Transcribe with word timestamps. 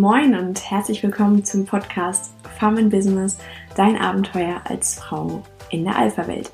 Moin 0.00 0.34
und 0.34 0.70
herzlich 0.70 1.02
willkommen 1.02 1.44
zum 1.44 1.66
Podcast 1.66 2.32
Farm 2.58 2.78
in 2.78 2.88
Business, 2.88 3.36
dein 3.76 3.98
Abenteuer 3.98 4.62
als 4.64 4.94
Frau 4.94 5.42
in 5.68 5.84
der 5.84 5.94
Alpha-Welt. 5.94 6.50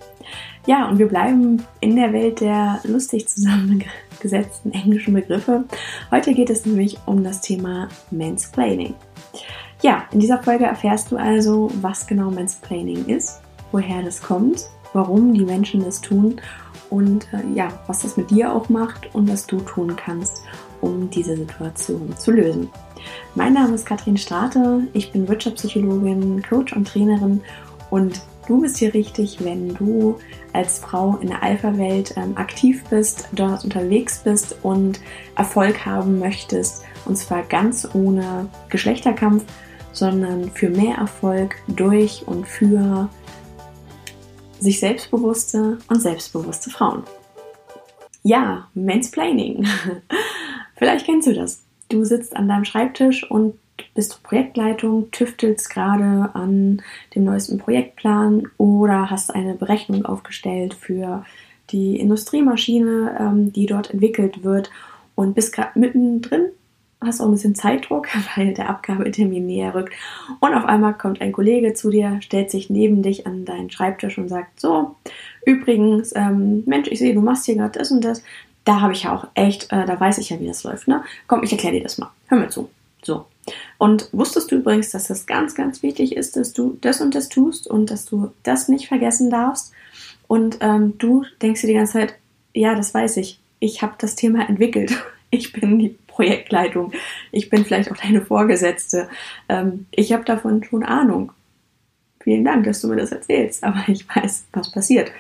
Ja, 0.67 0.89
und 0.89 0.99
wir 0.99 1.07
bleiben 1.07 1.65
in 1.79 1.95
der 1.95 2.13
Welt 2.13 2.41
der 2.41 2.81
lustig 2.83 3.29
zusammengesetzten 3.29 4.73
englischen 4.73 5.15
Begriffe. 5.15 5.63
Heute 6.11 6.35
geht 6.35 6.51
es 6.51 6.67
nämlich 6.67 6.99
um 7.07 7.23
das 7.23 7.41
Thema 7.41 7.87
Mansplaining. 8.11 8.95
Ja, 9.81 10.07
in 10.11 10.19
dieser 10.19 10.43
Folge 10.43 10.65
erfährst 10.65 11.13
du 11.13 11.17
also, 11.17 11.71
was 11.81 12.09
genau 12.09 12.33
Mansplaining 12.33 13.07
ist, 13.07 13.43
woher 13.71 14.03
das 14.03 14.21
kommt, 14.23 14.67
warum 14.93 15.33
die 15.33 15.45
Menschen 15.45 15.85
das 15.85 16.01
tun 16.01 16.41
und 16.91 17.29
äh, 17.33 17.47
ja, 17.55 17.69
was 17.87 18.01
das 18.01 18.17
mit 18.17 18.29
dir 18.33 18.53
auch 18.53 18.69
macht 18.71 19.15
und 19.15 19.31
was 19.31 19.47
du 19.47 19.61
tun 19.61 19.95
kannst, 19.95 20.43
um 20.81 21.11
diese 21.11 21.37
Situation 21.37 22.15
zu 22.17 22.33
lösen. 22.33 22.69
Mein 23.35 23.53
Name 23.53 23.75
ist 23.75 23.87
Katrin 23.87 24.17
Strate, 24.17 24.87
ich 24.93 25.13
bin 25.13 25.29
Wirtschaftspsychologin, 25.29 26.43
Coach 26.43 26.73
und 26.73 26.89
Trainerin 26.89 27.41
und 27.91 28.21
du 28.49 28.61
bist 28.61 28.79
hier 28.79 28.95
richtig, 28.95 29.45
wenn 29.45 29.75
du 29.75 30.19
als 30.53 30.79
Frau 30.79 31.19
in 31.21 31.29
der 31.29 31.43
Alpha-Welt 31.43 32.15
ähm, 32.17 32.37
aktiv 32.37 32.85
bist, 32.91 33.29
dort 33.33 33.65
unterwegs 33.65 34.21
bist 34.25 34.57
und 34.63 35.01
Erfolg 35.37 35.85
haben 35.85 36.19
möchtest 36.19 36.83
und 37.05 37.17
zwar 37.17 37.43
ganz 37.43 37.89
ohne 37.95 38.49
Geschlechterkampf, 38.69 39.45
sondern 39.93 40.51
für 40.51 40.69
mehr 40.69 40.97
Erfolg 40.97 41.57
durch 41.69 42.25
und 42.27 42.47
für 42.47 43.09
sich 44.59 44.81
selbstbewusste 44.81 45.79
und 45.89 46.01
selbstbewusste 46.01 46.71
Frauen. 46.71 47.05
Ja, 48.23 48.69
Mansplaining. 48.75 49.67
Vielleicht 50.77 51.07
kennst 51.07 51.27
du 51.27 51.35
das. 51.35 51.63
Du 51.89 52.05
sitzt 52.05 52.37
an 52.37 52.49
deinem 52.49 52.65
Schreibtisch 52.65 53.29
und 53.31 53.55
bist 53.95 54.23
Projektleitung, 54.23 55.11
tüftelst 55.11 55.71
gerade 55.71 56.31
an 56.35 56.83
dem 57.15 57.25
neuesten 57.25 57.59
Projektplan 57.59 58.49
oder 58.59 59.11
hast 59.11 59.35
eine 59.35 59.55
Berechnung 59.55 60.05
aufgestellt 60.05 60.75
für 60.75 61.25
die 61.71 61.99
Industriemaschine, 61.99 63.17
ähm, 63.19 63.53
die 63.53 63.67
dort 63.67 63.91
entwickelt 63.91 64.45
wird 64.45 64.71
und 65.15 65.35
bist 65.35 65.53
gerade 65.53 65.79
mittendrin, 65.79 66.47
hast 67.01 67.21
auch 67.21 67.27
ein 67.27 67.33
bisschen 67.33 67.55
Zeitdruck, 67.55 68.09
weil 68.37 68.55
der 68.55 68.71
Abgabetermin 68.71 69.47
näher 69.47 69.75
rückt. 69.75 69.93
Und 70.41 70.55
auf 70.55 70.65
einmal 70.65 70.95
kommt 70.95 71.21
ein 71.21 71.33
Kollege 71.33 71.75
zu 71.75 71.91
dir, 71.91 72.19
stellt 72.21 72.51
sich 72.51 72.71
neben 72.71 73.03
dich 73.03 73.27
an 73.27 73.45
deinen 73.45 73.71
Schreibtisch 73.71 74.19
und 74.19 74.29
sagt, 74.29 74.61
so, 74.61 74.97
übrigens, 75.45 76.15
ähm, 76.15 76.63
Mensch, 76.67 76.89
ich 76.89 76.99
sehe, 76.99 77.15
du 77.15 77.21
machst 77.21 77.47
hier 77.47 77.57
gerade 77.57 77.79
das 77.79 77.91
und 77.91 78.05
das 78.05 78.23
da 78.67 78.81
habe 78.81 78.93
ich 78.93 79.05
ja 79.05 79.15
auch 79.15 79.29
echt, 79.35 79.73
äh, 79.73 79.87
da 79.87 79.99
weiß 79.99 80.19
ich 80.19 80.31
ja, 80.31 80.41
wie 80.41 80.47
das 80.49 80.65
läuft. 80.65 80.89
Ne? 80.89 81.03
Komm, 81.29 81.43
ich 81.45 81.53
erkläre 81.53 81.77
dir 81.77 81.83
das 81.85 81.99
mal. 81.99 82.11
Hör 82.27 82.39
mir 82.39 82.49
zu. 82.49 82.69
So. 83.03 83.27
Und 83.79 84.09
wusstest 84.13 84.51
du 84.51 84.57
übrigens, 84.57 84.91
dass 84.91 85.07
das 85.07 85.27
ganz, 85.27 85.55
ganz 85.55 85.85
wichtig 85.85 86.17
ist, 86.17 86.37
dass 86.37 86.53
du 86.53 86.77
das 86.81 87.01
und 87.01 87.15
das 87.15 87.29
tust 87.29 87.69
und 87.69 87.91
dass 87.91 88.05
du 88.05 88.33
das 88.43 88.69
nicht 88.69 88.89
vergessen 88.89 89.31
darfst? 89.31 89.73
Und 90.27 90.59
ähm, 90.61 90.99
du 90.99 91.25
denkst 91.41 91.61
dir 91.61 91.69
die 91.69 91.75
ganze 91.75 91.93
Zeit, 91.93 92.17
ja, 92.53 92.75
das 92.75 92.93
weiß 92.93 93.19
ich. 93.19 93.39
Ich 93.61 93.83
habe 93.83 93.95
das 93.99 94.17
Thema 94.17 94.49
entwickelt. 94.49 94.93
Ich 95.29 95.53
bin 95.53 95.81
die 95.81 95.99
Projektleitung. 96.07 96.93
Ich 97.33 97.51
bin 97.51 97.65
vielleicht 97.65 97.91
auch 97.91 97.97
deine 97.97 98.25
Vorgesetzte. 98.25 99.09
Ähm, 99.49 99.87
ich 99.91 100.13
habe 100.13 100.25
davon 100.25 100.63
schon 100.63 100.85
Ahnung. 100.85 101.33
Vielen 102.21 102.45
Dank, 102.45 102.65
dass 102.65 102.81
du 102.81 102.87
mir 102.87 102.97
das 102.97 103.11
erzählst, 103.11 103.65
aber 103.65 103.83
ich 103.89 104.07
weiß, 104.09 104.45
was 104.53 104.71
passiert. 104.71 105.11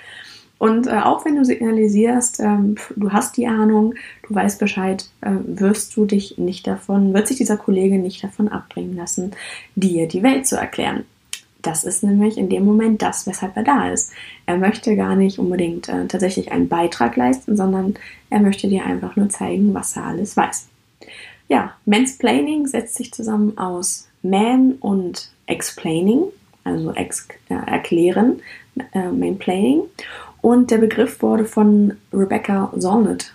Und 0.59 0.87
äh, 0.87 1.01
auch 1.01 1.25
wenn 1.25 1.37
du 1.37 1.45
signalisierst, 1.45 2.41
ähm, 2.41 2.77
du 2.97 3.12
hast 3.12 3.37
die 3.37 3.47
Ahnung, 3.47 3.95
du 4.27 4.35
weißt 4.35 4.59
Bescheid, 4.59 5.09
äh, 5.21 5.33
wirst 5.45 5.97
du 5.97 6.06
dich 6.06 6.39
nicht 6.39 6.67
davon, 6.67 7.12
wird 7.12 7.28
sich 7.28 7.37
dieser 7.37 7.59
Kollege 7.59 7.99
nicht 7.99 8.25
davon 8.25 8.49
abbringen 8.49 8.97
lassen, 8.97 9.33
dir 9.75 10.09
die 10.09 10.22
Welt 10.22 10.47
zu 10.47 10.56
erklären. 10.56 11.05
Das 11.61 11.84
ist 11.84 12.03
nämlich 12.05 12.39
in 12.39 12.49
dem 12.49 12.65
Moment 12.65 13.03
das, 13.03 13.27
weshalb 13.27 13.56
er 13.56 13.65
da 13.65 13.91
ist. 13.91 14.12
Er 14.47 14.56
möchte 14.56 14.94
gar 14.94 15.17
nicht 15.17 15.39
unbedingt 15.39 15.89
äh, 15.89 16.06
tatsächlich 16.06 16.53
einen 16.53 16.69
Beitrag 16.69 17.17
leisten, 17.17 17.56
sondern 17.56 17.94
er 18.31 18.41
möchte 18.41 18.69
dir 18.69 18.87
einfach 18.87 19.17
nur 19.17 19.28
zeigen, 19.28 19.75
was 19.75 19.97
er 19.97 20.05
alles 20.05 20.37
weiß. 20.37 20.69
Ja, 21.49 21.75
Mansplaining 21.84 22.67
setzt 22.67 22.94
sich 22.94 23.12
zusammen 23.12 23.59
aus 23.59 24.09
Man 24.23 24.75
und 24.81 25.31
Explaining, 25.47 26.25
also 26.65 26.93
ex 26.94 27.28
äh, 27.49 27.55
erklären, 27.55 28.41
äh, 28.93 29.11
Mansplaining. 29.11 29.83
Und 30.47 30.71
der 30.71 30.79
Begriff 30.79 31.23
wurde 31.23 31.45
von 31.45 31.95
Rebecca 32.12 32.73
Solnit, 32.77 33.34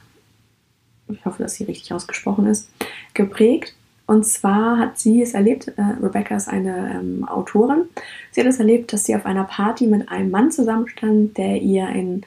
ich 1.10 1.26
hoffe, 1.26 1.44
dass 1.44 1.56
sie 1.56 1.66
richtig 1.66 1.92
ausgesprochen 1.92 2.48
ist, 2.48 2.70
geprägt. 3.14 3.76
Und 4.06 4.26
zwar 4.26 4.78
hat 4.78 4.98
sie 4.98 5.22
es 5.22 5.34
erlebt, 5.34 5.74
äh, 5.76 5.82
Rebecca 6.02 6.38
ist 6.38 6.48
eine 6.48 7.02
ähm, 7.02 7.28
Autorin, 7.28 7.90
sie 8.32 8.40
hat 8.40 8.48
es 8.48 8.60
erlebt, 8.60 8.94
dass 8.94 9.04
sie 9.04 9.14
auf 9.14 9.26
einer 9.26 9.44
Party 9.44 9.88
mit 9.88 10.08
einem 10.08 10.32
Mann 10.32 10.52
zusammenstand, 10.52 11.38
der 11.38 11.62
ihr 11.62 11.90
in 11.90 12.22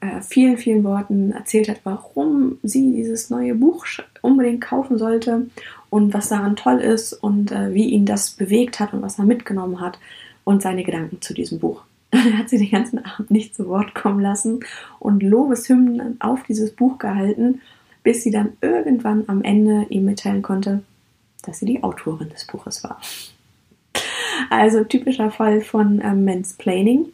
äh, 0.00 0.20
vielen, 0.20 0.56
vielen 0.56 0.84
Worten 0.84 1.32
erzählt 1.32 1.68
hat, 1.68 1.80
warum 1.82 2.58
sie 2.62 2.92
dieses 2.92 3.30
neue 3.30 3.56
Buch 3.56 3.86
unbedingt 4.22 4.60
kaufen 4.60 4.98
sollte 4.98 5.48
und 5.90 6.14
was 6.14 6.28
daran 6.28 6.54
toll 6.54 6.78
ist 6.78 7.12
und 7.12 7.50
äh, 7.50 7.74
wie 7.74 7.88
ihn 7.88 8.06
das 8.06 8.30
bewegt 8.30 8.78
hat 8.78 8.92
und 8.92 9.02
was 9.02 9.18
er 9.18 9.24
mitgenommen 9.24 9.80
hat 9.80 9.98
und 10.44 10.62
seine 10.62 10.84
Gedanken 10.84 11.20
zu 11.20 11.34
diesem 11.34 11.58
Buch. 11.58 11.82
Dann 12.10 12.38
hat 12.38 12.48
sie 12.48 12.58
den 12.58 12.70
ganzen 12.70 13.04
Abend 13.04 13.30
nicht 13.30 13.54
zu 13.54 13.68
Wort 13.68 13.94
kommen 13.94 14.20
lassen 14.20 14.60
und 14.98 15.22
Lobeshymnen 15.22 16.20
auf 16.20 16.42
dieses 16.44 16.72
Buch 16.72 16.98
gehalten, 16.98 17.60
bis 18.02 18.22
sie 18.22 18.30
dann 18.30 18.54
irgendwann 18.62 19.24
am 19.26 19.42
Ende 19.42 19.86
ihm 19.90 20.06
mitteilen 20.06 20.40
konnte, 20.40 20.82
dass 21.42 21.58
sie 21.58 21.66
die 21.66 21.82
Autorin 21.82 22.30
des 22.30 22.46
Buches 22.46 22.82
war. 22.82 22.98
Also 24.48 24.84
typischer 24.84 25.30
Fall 25.30 25.60
von 25.60 26.00
ähm, 26.02 26.24
Mansplaining. 26.24 27.06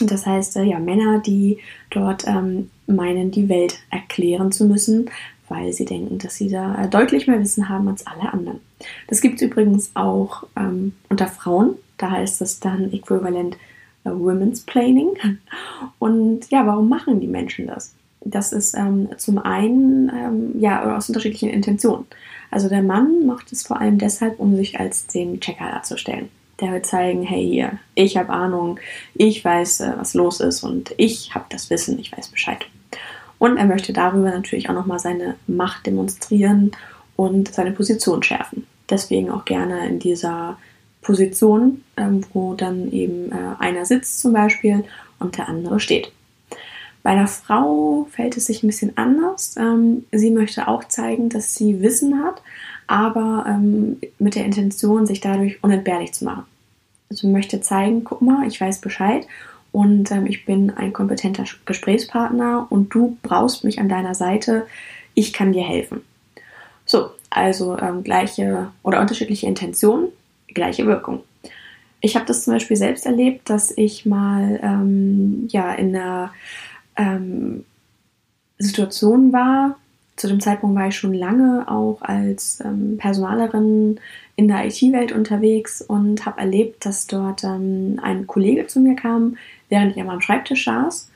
Das 0.00 0.26
heißt, 0.26 0.56
äh, 0.56 0.64
ja, 0.64 0.78
Männer, 0.78 1.20
die 1.20 1.58
dort 1.90 2.26
ähm, 2.26 2.70
meinen, 2.86 3.30
die 3.30 3.48
Welt 3.48 3.78
erklären 3.90 4.52
zu 4.52 4.66
müssen, 4.66 5.10
weil 5.48 5.72
sie 5.72 5.84
denken, 5.84 6.18
dass 6.18 6.36
sie 6.36 6.48
da 6.48 6.84
äh, 6.84 6.88
deutlich 6.88 7.26
mehr 7.26 7.40
Wissen 7.40 7.68
haben 7.68 7.88
als 7.88 8.06
alle 8.06 8.32
anderen. 8.32 8.60
Das 9.08 9.20
gibt 9.20 9.36
es 9.36 9.42
übrigens 9.42 9.92
auch 9.94 10.44
ähm, 10.56 10.94
unter 11.08 11.28
Frauen. 11.28 11.76
Da 11.98 12.10
heißt 12.10 12.40
es 12.40 12.60
dann 12.60 12.92
äquivalent 12.92 13.56
Women's 14.04 14.60
Planning. 14.60 15.10
Und 15.98 16.50
ja, 16.50 16.66
warum 16.66 16.88
machen 16.88 17.20
die 17.20 17.26
Menschen 17.26 17.66
das? 17.66 17.94
Das 18.22 18.52
ist 18.52 18.74
ähm, 18.74 19.08
zum 19.16 19.38
einen 19.38 20.10
ähm, 20.10 20.60
ja 20.60 20.96
aus 20.96 21.08
unterschiedlichen 21.08 21.48
Intentionen. 21.48 22.06
Also 22.50 22.68
der 22.68 22.82
Mann 22.82 23.26
macht 23.26 23.52
es 23.52 23.66
vor 23.66 23.80
allem 23.80 23.98
deshalb, 23.98 24.38
um 24.38 24.56
sich 24.56 24.78
als 24.78 25.06
den 25.06 25.40
Checker 25.40 25.70
darzustellen. 25.70 26.28
Der 26.60 26.72
will 26.72 26.82
zeigen, 26.82 27.22
hey 27.22 27.46
hier, 27.46 27.78
ich 27.94 28.18
habe 28.18 28.30
Ahnung, 28.30 28.78
ich 29.14 29.42
weiß, 29.42 29.80
äh, 29.80 29.92
was 29.96 30.14
los 30.14 30.40
ist 30.40 30.62
und 30.62 30.92
ich 30.98 31.34
habe 31.34 31.46
das 31.48 31.70
Wissen, 31.70 31.98
ich 31.98 32.12
weiß 32.14 32.28
Bescheid. 32.28 32.66
Und 33.38 33.56
er 33.56 33.64
möchte 33.64 33.94
darüber 33.94 34.30
natürlich 34.30 34.68
auch 34.68 34.74
nochmal 34.74 34.98
seine 34.98 35.36
Macht 35.46 35.86
demonstrieren 35.86 36.72
und 37.16 37.52
seine 37.52 37.72
Position 37.72 38.22
schärfen. 38.22 38.66
Deswegen 38.90 39.30
auch 39.30 39.46
gerne 39.46 39.86
in 39.86 39.98
dieser 39.98 40.58
Position, 41.02 41.82
ähm, 41.96 42.24
wo 42.32 42.54
dann 42.54 42.90
eben 42.92 43.32
äh, 43.32 43.54
einer 43.58 43.84
sitzt 43.84 44.20
zum 44.20 44.32
Beispiel 44.32 44.84
und 45.18 45.38
der 45.38 45.48
andere 45.48 45.80
steht. 45.80 46.12
Bei 47.02 47.10
einer 47.10 47.28
Frau 47.28 48.06
fällt 48.10 48.36
es 48.36 48.46
sich 48.46 48.62
ein 48.62 48.66
bisschen 48.66 48.96
anders. 48.98 49.54
Ähm, 49.58 50.04
sie 50.12 50.30
möchte 50.30 50.68
auch 50.68 50.84
zeigen, 50.84 51.30
dass 51.30 51.54
sie 51.54 51.80
Wissen 51.80 52.22
hat, 52.22 52.42
aber 52.86 53.46
ähm, 53.48 53.98
mit 54.18 54.34
der 54.34 54.44
Intention, 54.44 55.06
sich 55.06 55.20
dadurch 55.20 55.62
unentbehrlich 55.62 56.12
zu 56.12 56.24
machen. 56.24 56.44
Also 57.08 57.26
möchte 57.28 57.60
zeigen, 57.60 58.04
guck 58.04 58.20
mal, 58.20 58.46
ich 58.46 58.60
weiß 58.60 58.80
Bescheid 58.80 59.26
und 59.72 60.10
ähm, 60.10 60.26
ich 60.26 60.44
bin 60.44 60.70
ein 60.70 60.92
kompetenter 60.92 61.44
Gesprächspartner 61.64 62.66
und 62.68 62.94
du 62.94 63.16
brauchst 63.22 63.64
mich 63.64 63.80
an 63.80 63.88
deiner 63.88 64.14
Seite, 64.14 64.66
ich 65.14 65.32
kann 65.32 65.52
dir 65.52 65.64
helfen. 65.64 66.02
So, 66.84 67.10
also 67.30 67.78
ähm, 67.78 68.02
gleiche 68.04 68.72
oder 68.82 69.00
unterschiedliche 69.00 69.46
Intentionen, 69.46 70.08
gleiche 70.54 70.86
Wirkung. 70.86 71.22
Ich 72.00 72.16
habe 72.16 72.26
das 72.26 72.44
zum 72.44 72.54
Beispiel 72.54 72.76
selbst 72.76 73.06
erlebt, 73.06 73.50
dass 73.50 73.76
ich 73.76 74.06
mal 74.06 74.58
ähm, 74.62 75.48
ja 75.50 75.72
in 75.72 75.94
einer 75.94 76.32
ähm, 76.96 77.64
Situation 78.58 79.32
war. 79.32 79.76
Zu 80.16 80.28
dem 80.28 80.40
Zeitpunkt 80.40 80.76
war 80.78 80.88
ich 80.88 80.96
schon 80.96 81.14
lange 81.14 81.66
auch 81.66 82.02
als 82.02 82.60
ähm, 82.64 82.96
Personalerin 82.98 84.00
in 84.36 84.48
der 84.48 84.66
IT-Welt 84.66 85.12
unterwegs 85.12 85.82
und 85.82 86.24
habe 86.24 86.40
erlebt, 86.40 86.86
dass 86.86 87.06
dort 87.06 87.44
ähm, 87.44 87.98
ein 88.02 88.26
Kollege 88.26 88.66
zu 88.66 88.80
mir 88.80 88.96
kam, 88.96 89.36
während 89.68 89.96
ich 89.96 90.02
meinem 90.02 90.20
Schreibtisch 90.20 90.64
saß 90.64 91.10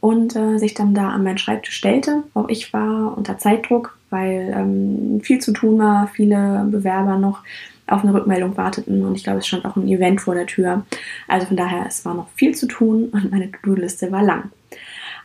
und 0.00 0.36
äh, 0.36 0.58
sich 0.58 0.74
dann 0.74 0.94
da 0.94 1.08
an 1.08 1.24
meinen 1.24 1.38
Schreibtisch 1.38 1.76
stellte. 1.76 2.24
Auch 2.34 2.48
ich 2.48 2.72
war 2.72 3.16
unter 3.16 3.38
Zeitdruck, 3.38 3.98
weil 4.10 4.52
ähm, 4.54 5.20
viel 5.22 5.40
zu 5.40 5.52
tun 5.52 5.78
war, 5.78 6.08
viele 6.08 6.66
Bewerber 6.70 7.18
noch 7.18 7.42
auf 7.88 8.02
eine 8.02 8.14
Rückmeldung 8.14 8.56
warteten 8.56 9.04
und 9.04 9.14
ich 9.14 9.24
glaube, 9.24 9.38
es 9.38 9.46
stand 9.46 9.64
auch 9.64 9.76
ein 9.76 9.88
Event 9.88 10.20
vor 10.20 10.34
der 10.34 10.46
Tür. 10.46 10.84
Also 11.26 11.46
von 11.46 11.56
daher, 11.56 11.86
es 11.86 12.04
war 12.04 12.14
noch 12.14 12.28
viel 12.34 12.54
zu 12.54 12.66
tun 12.66 13.08
und 13.12 13.30
meine 13.30 13.50
To-Do-Liste 13.50 14.12
war 14.12 14.22
lang. 14.22 14.50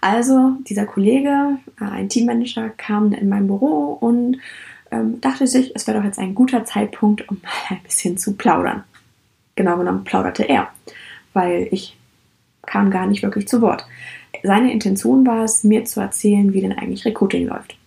Also 0.01 0.57
dieser 0.67 0.85
Kollege, 0.85 1.57
äh, 1.79 1.85
ein 1.85 2.09
Teammanager, 2.09 2.69
kam 2.69 3.13
in 3.13 3.29
mein 3.29 3.47
Büro 3.47 3.97
und 3.99 4.37
ähm, 4.91 5.21
dachte 5.21 5.47
sich, 5.47 5.71
es 5.75 5.87
wäre 5.87 5.97
doch 5.97 6.05
jetzt 6.05 6.19
ein 6.19 6.35
guter 6.35 6.65
Zeitpunkt, 6.65 7.29
um 7.29 7.39
mal 7.41 7.77
ein 7.77 7.83
bisschen 7.83 8.17
zu 8.17 8.33
plaudern. 8.33 8.83
Genau 9.55 9.77
genommen 9.77 10.03
plauderte 10.03 10.43
er, 10.43 10.67
weil 11.33 11.67
ich 11.71 11.97
kam 12.65 12.91
gar 12.91 13.07
nicht 13.07 13.23
wirklich 13.23 13.47
zu 13.47 13.61
Wort. 13.61 13.85
Seine 14.43 14.71
Intention 14.71 15.25
war 15.25 15.43
es, 15.43 15.63
mir 15.63 15.85
zu 15.85 16.01
erzählen, 16.01 16.53
wie 16.53 16.61
denn 16.61 16.77
eigentlich 16.77 17.05
Recruiting 17.05 17.47
läuft. 17.47 17.77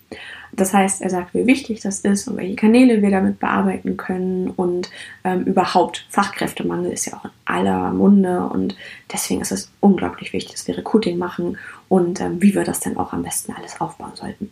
Das 0.57 0.73
heißt, 0.73 1.03
er 1.03 1.11
sagt, 1.11 1.35
wie 1.35 1.47
wichtig 1.47 1.81
das 1.83 2.01
ist 2.01 2.27
und 2.29 2.39
welche 2.39 2.57
Kanäle 2.57 3.03
wir 3.03 3.11
damit 3.11 3.39
bearbeiten 3.39 3.97
können 3.97 4.49
und 4.49 4.91
ähm, 5.23 5.45
überhaupt 5.45 6.07
Fachkräftemangel 6.09 6.91
ist 6.91 7.05
ja 7.07 7.15
auch 7.15 7.27
in 7.27 7.31
aller 7.45 7.93
Munde 7.93 8.41
und 8.47 8.75
deswegen 9.13 9.43
ist 9.43 9.53
es 9.53 9.71
unglaublich 9.81 10.33
wichtig, 10.33 10.53
dass 10.53 10.67
wir 10.67 10.79
Recruiting 10.79 11.19
machen 11.19 11.59
und 11.89 12.21
ähm, 12.21 12.41
wie 12.43 12.55
wir 12.55 12.65
das 12.65 12.81
denn 12.81 12.97
auch 12.97 13.13
am 13.13 13.23
besten 13.23 13.53
alles 13.53 13.81
aufbauen 13.81 14.13
sollten. 14.15 14.51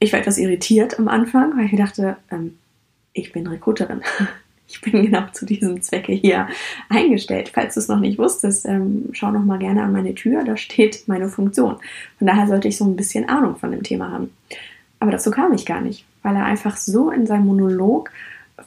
Ich 0.00 0.12
war 0.12 0.20
etwas 0.20 0.38
irritiert 0.38 0.98
am 0.98 1.08
Anfang, 1.08 1.56
weil 1.56 1.66
ich 1.66 1.76
dachte, 1.76 2.16
ähm, 2.30 2.58
ich 3.12 3.32
bin 3.32 3.46
Recruiterin. 3.46 4.02
Ich 4.70 4.80
bin 4.80 5.02
genau 5.06 5.26
zu 5.32 5.44
diesem 5.44 5.82
Zwecke 5.82 6.12
hier 6.12 6.48
eingestellt. 6.88 7.50
Falls 7.52 7.74
du 7.74 7.80
es 7.80 7.88
noch 7.88 8.00
nicht 8.00 8.18
wusstest, 8.18 8.66
ähm, 8.66 9.10
schau 9.12 9.30
noch 9.30 9.44
mal 9.44 9.58
gerne 9.58 9.82
an 9.82 9.92
meine 9.92 10.14
Tür, 10.14 10.44
da 10.44 10.56
steht 10.56 11.08
meine 11.08 11.28
Funktion. 11.28 11.76
Von 12.18 12.26
daher 12.26 12.46
sollte 12.46 12.68
ich 12.68 12.76
so 12.76 12.84
ein 12.84 12.96
bisschen 12.96 13.28
Ahnung 13.28 13.56
von 13.56 13.70
dem 13.70 13.82
Thema 13.82 14.10
haben. 14.10 14.30
Aber 15.00 15.10
dazu 15.10 15.30
kam 15.30 15.52
ich 15.52 15.66
gar 15.66 15.80
nicht, 15.80 16.04
weil 16.22 16.36
er 16.36 16.44
einfach 16.44 16.76
so 16.76 17.10
in 17.10 17.26
seinem 17.26 17.46
Monolog 17.46 18.10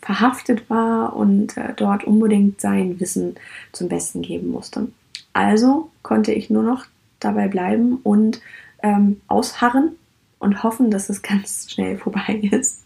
verhaftet 0.02 0.70
war 0.70 1.16
und 1.16 1.56
äh, 1.58 1.74
dort 1.76 2.04
unbedingt 2.04 2.60
sein 2.60 3.00
Wissen 3.00 3.36
zum 3.72 3.88
Besten 3.90 4.22
geben 4.22 4.50
musste. 4.50 4.88
Also 5.34 5.90
konnte 6.02 6.34
ich 6.34 6.50
nur 6.50 6.64
noch 6.64 6.86
dabei 7.20 7.48
bleiben 7.48 8.00
und 8.04 8.42
ähm, 8.82 9.22
ausharren 9.28 9.96
und 10.44 10.64
hoffen, 10.64 10.92
dass 10.92 11.10
es 11.10 11.22
ganz 11.22 11.72
schnell 11.72 11.98
vorbei 11.98 12.42
ist, 12.52 12.86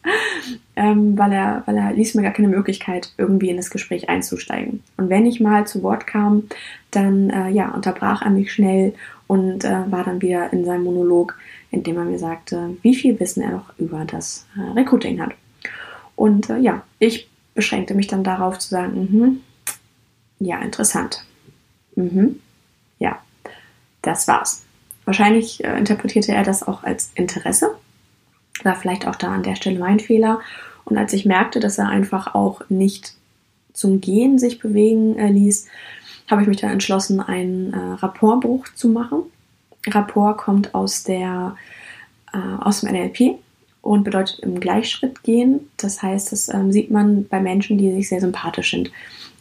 ähm, 0.75 1.17
weil, 1.17 1.33
er, 1.33 1.63
weil 1.65 1.77
er 1.77 1.91
ließ 1.93 2.15
mir 2.15 2.21
gar 2.21 2.31
keine 2.31 2.47
Möglichkeit, 2.47 3.13
irgendwie 3.17 3.49
in 3.49 3.57
das 3.57 3.69
Gespräch 3.69 4.09
einzusteigen. 4.09 4.83
Und 4.95 5.09
wenn 5.09 5.25
ich 5.25 5.39
mal 5.39 5.67
zu 5.67 5.83
Wort 5.83 6.07
kam, 6.07 6.43
dann 6.91 7.29
äh, 7.29 7.49
ja, 7.49 7.71
unterbrach 7.73 8.21
er 8.21 8.29
mich 8.29 8.53
schnell 8.53 8.93
und 9.27 9.65
äh, 9.65 9.91
war 9.91 10.03
dann 10.03 10.21
wieder 10.21 10.53
in 10.53 10.63
seinem 10.63 10.83
Monolog, 10.83 11.37
in 11.71 11.83
dem 11.83 11.97
er 11.97 12.05
mir 12.05 12.19
sagte, 12.19 12.77
wie 12.81 12.95
viel 12.95 13.19
Wissen 13.19 13.43
er 13.43 13.51
noch 13.51 13.77
über 13.77 14.05
das 14.05 14.47
äh, 14.55 14.71
Recruiting 14.71 15.19
hat. 15.19 15.33
Und 16.15 16.49
äh, 16.49 16.57
ja, 16.57 16.83
ich 16.99 17.29
beschränkte 17.53 17.93
mich 17.93 18.07
dann 18.07 18.23
darauf 18.23 18.59
zu 18.59 18.69
sagen, 18.69 19.07
mh, 19.11 19.31
ja, 20.39 20.59
interessant. 20.59 21.25
Mhm, 21.95 22.39
ja, 22.99 23.19
das 24.01 24.27
war's. 24.27 24.66
Wahrscheinlich 25.07 25.63
äh, 25.63 25.77
interpretierte 25.77 26.33
er 26.33 26.43
das 26.43 26.67
auch 26.67 26.83
als 26.83 27.11
Interesse. 27.15 27.73
War 28.63 28.75
vielleicht 28.75 29.07
auch 29.07 29.15
da 29.15 29.31
an 29.31 29.41
der 29.41 29.55
Stelle 29.55 29.79
mein 29.79 30.01
Fehler. 30.01 30.41
Und 30.83 30.97
als 30.97 31.13
ich 31.13 31.25
merkte, 31.25 31.61
dass 31.61 31.77
er 31.77 31.87
einfach 31.87 32.35
auch 32.35 32.61
nicht 32.67 33.13
zum 33.71 34.01
Gehen 34.01 34.37
sich 34.37 34.59
bewegen 34.59 35.17
äh, 35.17 35.31
ließ, 35.31 35.65
habe 36.29 36.41
ich 36.41 36.49
mich 36.49 36.57
dann 36.57 36.71
entschlossen, 36.71 37.21
einen 37.21 37.71
äh, 37.71 37.77
Rapportbruch 37.77 38.67
zu 38.75 38.89
machen. 38.89 39.19
Rapport 39.87 40.39
kommt 40.39 40.75
aus 40.75 41.03
der 41.03 41.55
äh, 42.33 42.37
aus 42.59 42.81
dem 42.81 42.91
NLP 42.91 43.39
und 43.87 44.03
bedeutet 44.03 44.39
im 44.39 44.59
Gleichschritt 44.59 45.23
gehen. 45.23 45.61
Das 45.77 46.03
heißt, 46.03 46.31
das 46.31 46.49
ähm, 46.49 46.71
sieht 46.71 46.91
man 46.91 47.25
bei 47.27 47.39
Menschen, 47.39 47.77
die 47.77 47.91
sich 47.91 48.09
sehr 48.09 48.19
sympathisch 48.19 48.71
sind. 48.71 48.91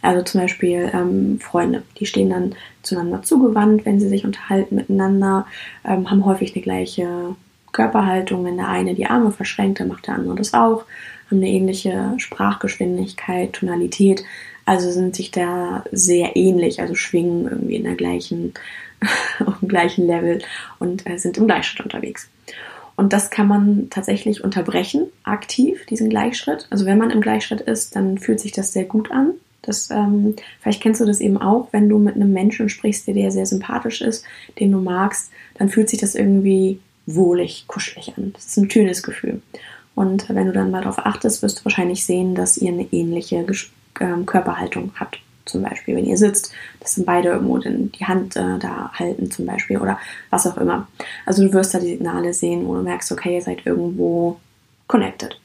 Also 0.03 0.23
zum 0.23 0.43
Beispiel 0.43 0.91
ähm, 0.95 1.41
Freunde, 1.41 1.83
die 1.99 2.07
stehen 2.07 2.31
dann 2.31 2.55
zueinander 2.83 3.23
zugewandt, 3.23 3.85
wenn 3.85 3.99
sie 3.99 4.09
sich 4.09 4.25
unterhalten 4.25 4.77
miteinander, 4.77 5.47
ähm, 5.85 6.09
haben 6.11 6.25
häufig 6.25 6.55
eine 6.55 6.63
gleiche 6.63 7.35
Körperhaltung. 7.73 8.45
Wenn 8.45 8.57
der 8.57 8.69
eine 8.69 8.95
die 8.95 9.07
Arme 9.07 9.33
verschränkt, 9.33 9.81
dann 9.81 9.89
macht 9.89 10.07
der 10.07 10.15
andere 10.15 10.37
das 10.37 10.55
auch, 10.55 10.85
haben 11.29 11.39
eine 11.39 11.49
ähnliche 11.49 12.15
Sprachgeschwindigkeit, 12.19 13.53
Tonalität, 13.53 14.23
also 14.65 14.93
sind 14.93 15.17
sich 15.17 15.33
da 15.33 15.85
sehr 15.91 16.37
ähnlich, 16.37 16.81
also 16.81 16.95
schwingen 16.95 17.49
irgendwie 17.49 17.77
in 17.77 17.85
der 17.85 17.97
gleichen, 17.97 18.55
auf 19.45 19.59
dem 19.59 19.69
gleichen 19.69 20.07
Level 20.07 20.41
und 20.79 21.09
äh, 21.09 21.19
sind 21.19 21.37
im 21.37 21.47
Gleichschritt 21.47 21.85
unterwegs. 21.85 22.29
Und 22.97 23.13
das 23.13 23.31
kann 23.31 23.47
man 23.47 23.89
tatsächlich 23.91 24.43
unterbrechen, 24.43 25.07
aktiv, 25.23 25.85
diesen 25.87 26.09
Gleichschritt. 26.09 26.67
Also 26.71 26.87
wenn 26.87 26.99
man 26.99 27.11
im 27.11 27.21
Gleichschritt 27.21 27.61
ist, 27.61 27.95
dann 27.95 28.19
fühlt 28.19 28.41
sich 28.41 28.53
das 28.53 28.73
sehr 28.73 28.85
gut 28.85 29.11
an. 29.11 29.35
Das, 29.63 29.91
ähm, 29.91 30.35
vielleicht 30.61 30.83
kennst 30.83 31.01
du 31.01 31.05
das 31.05 31.21
eben 31.21 31.37
auch, 31.37 31.69
wenn 31.73 31.89
du 31.89 31.99
mit 31.99 32.15
einem 32.15 32.33
Menschen 32.33 32.69
sprichst, 32.69 33.07
der 33.07 33.15
dir 33.15 33.31
sehr 33.31 33.47
sympathisch 33.47 34.01
ist, 34.01 34.25
den 34.59 34.73
du 34.73 34.81
magst, 34.81 35.31
dann 35.59 35.69
fühlt 35.69 35.91
sich 35.91 36.01
das 36.01 36.15
irgendwie 36.15 36.81
wohlig, 37.05 37.65
kuschelig 37.67 38.15
an. 38.17 38.33
Das 38.33 38.47
ist 38.47 38.57
ein 38.57 38.71
schönes 38.71 39.03
Gefühl. 39.03 39.43
Und 39.95 40.29
wenn 40.29 40.47
du 40.47 40.53
dann 40.53 40.71
mal 40.71 40.83
darauf 40.83 41.05
achtest, 41.05 41.43
wirst 41.43 41.61
du 41.61 41.65
wahrscheinlich 41.65 42.05
sehen, 42.05 42.35
dass 42.35 42.59
ihr 42.59 42.71
eine 42.71 42.87
ähnliche 42.93 43.45
ähm, 44.01 44.27
Körperhaltung 44.27 44.93
habt. 44.97 45.21
Zum 45.47 45.63
Beispiel, 45.63 45.97
wenn 45.97 46.05
ihr 46.05 46.19
sitzt, 46.19 46.53
dass 46.81 46.97
dann 46.97 47.05
beide 47.05 47.31
irgendwo 47.31 47.59
die 47.59 48.05
Hand 48.05 48.37
äh, 48.37 48.59
da 48.59 48.93
halten, 48.93 49.31
zum 49.31 49.47
Beispiel, 49.47 49.79
oder 49.79 49.99
was 50.31 50.47
auch 50.47 50.59
immer. 50.59 50.89
Also 51.25 51.45
du 51.45 51.53
wirst 51.53 51.73
da 51.73 51.79
die 51.79 51.93
Signale 51.93 52.35
sehen, 52.35 52.67
wo 52.67 52.75
du 52.75 52.83
merkst, 52.83 53.11
okay, 53.13 53.37
ihr 53.37 53.43
seid 53.43 53.65
irgendwo 53.65 54.39
connected. 54.87 55.41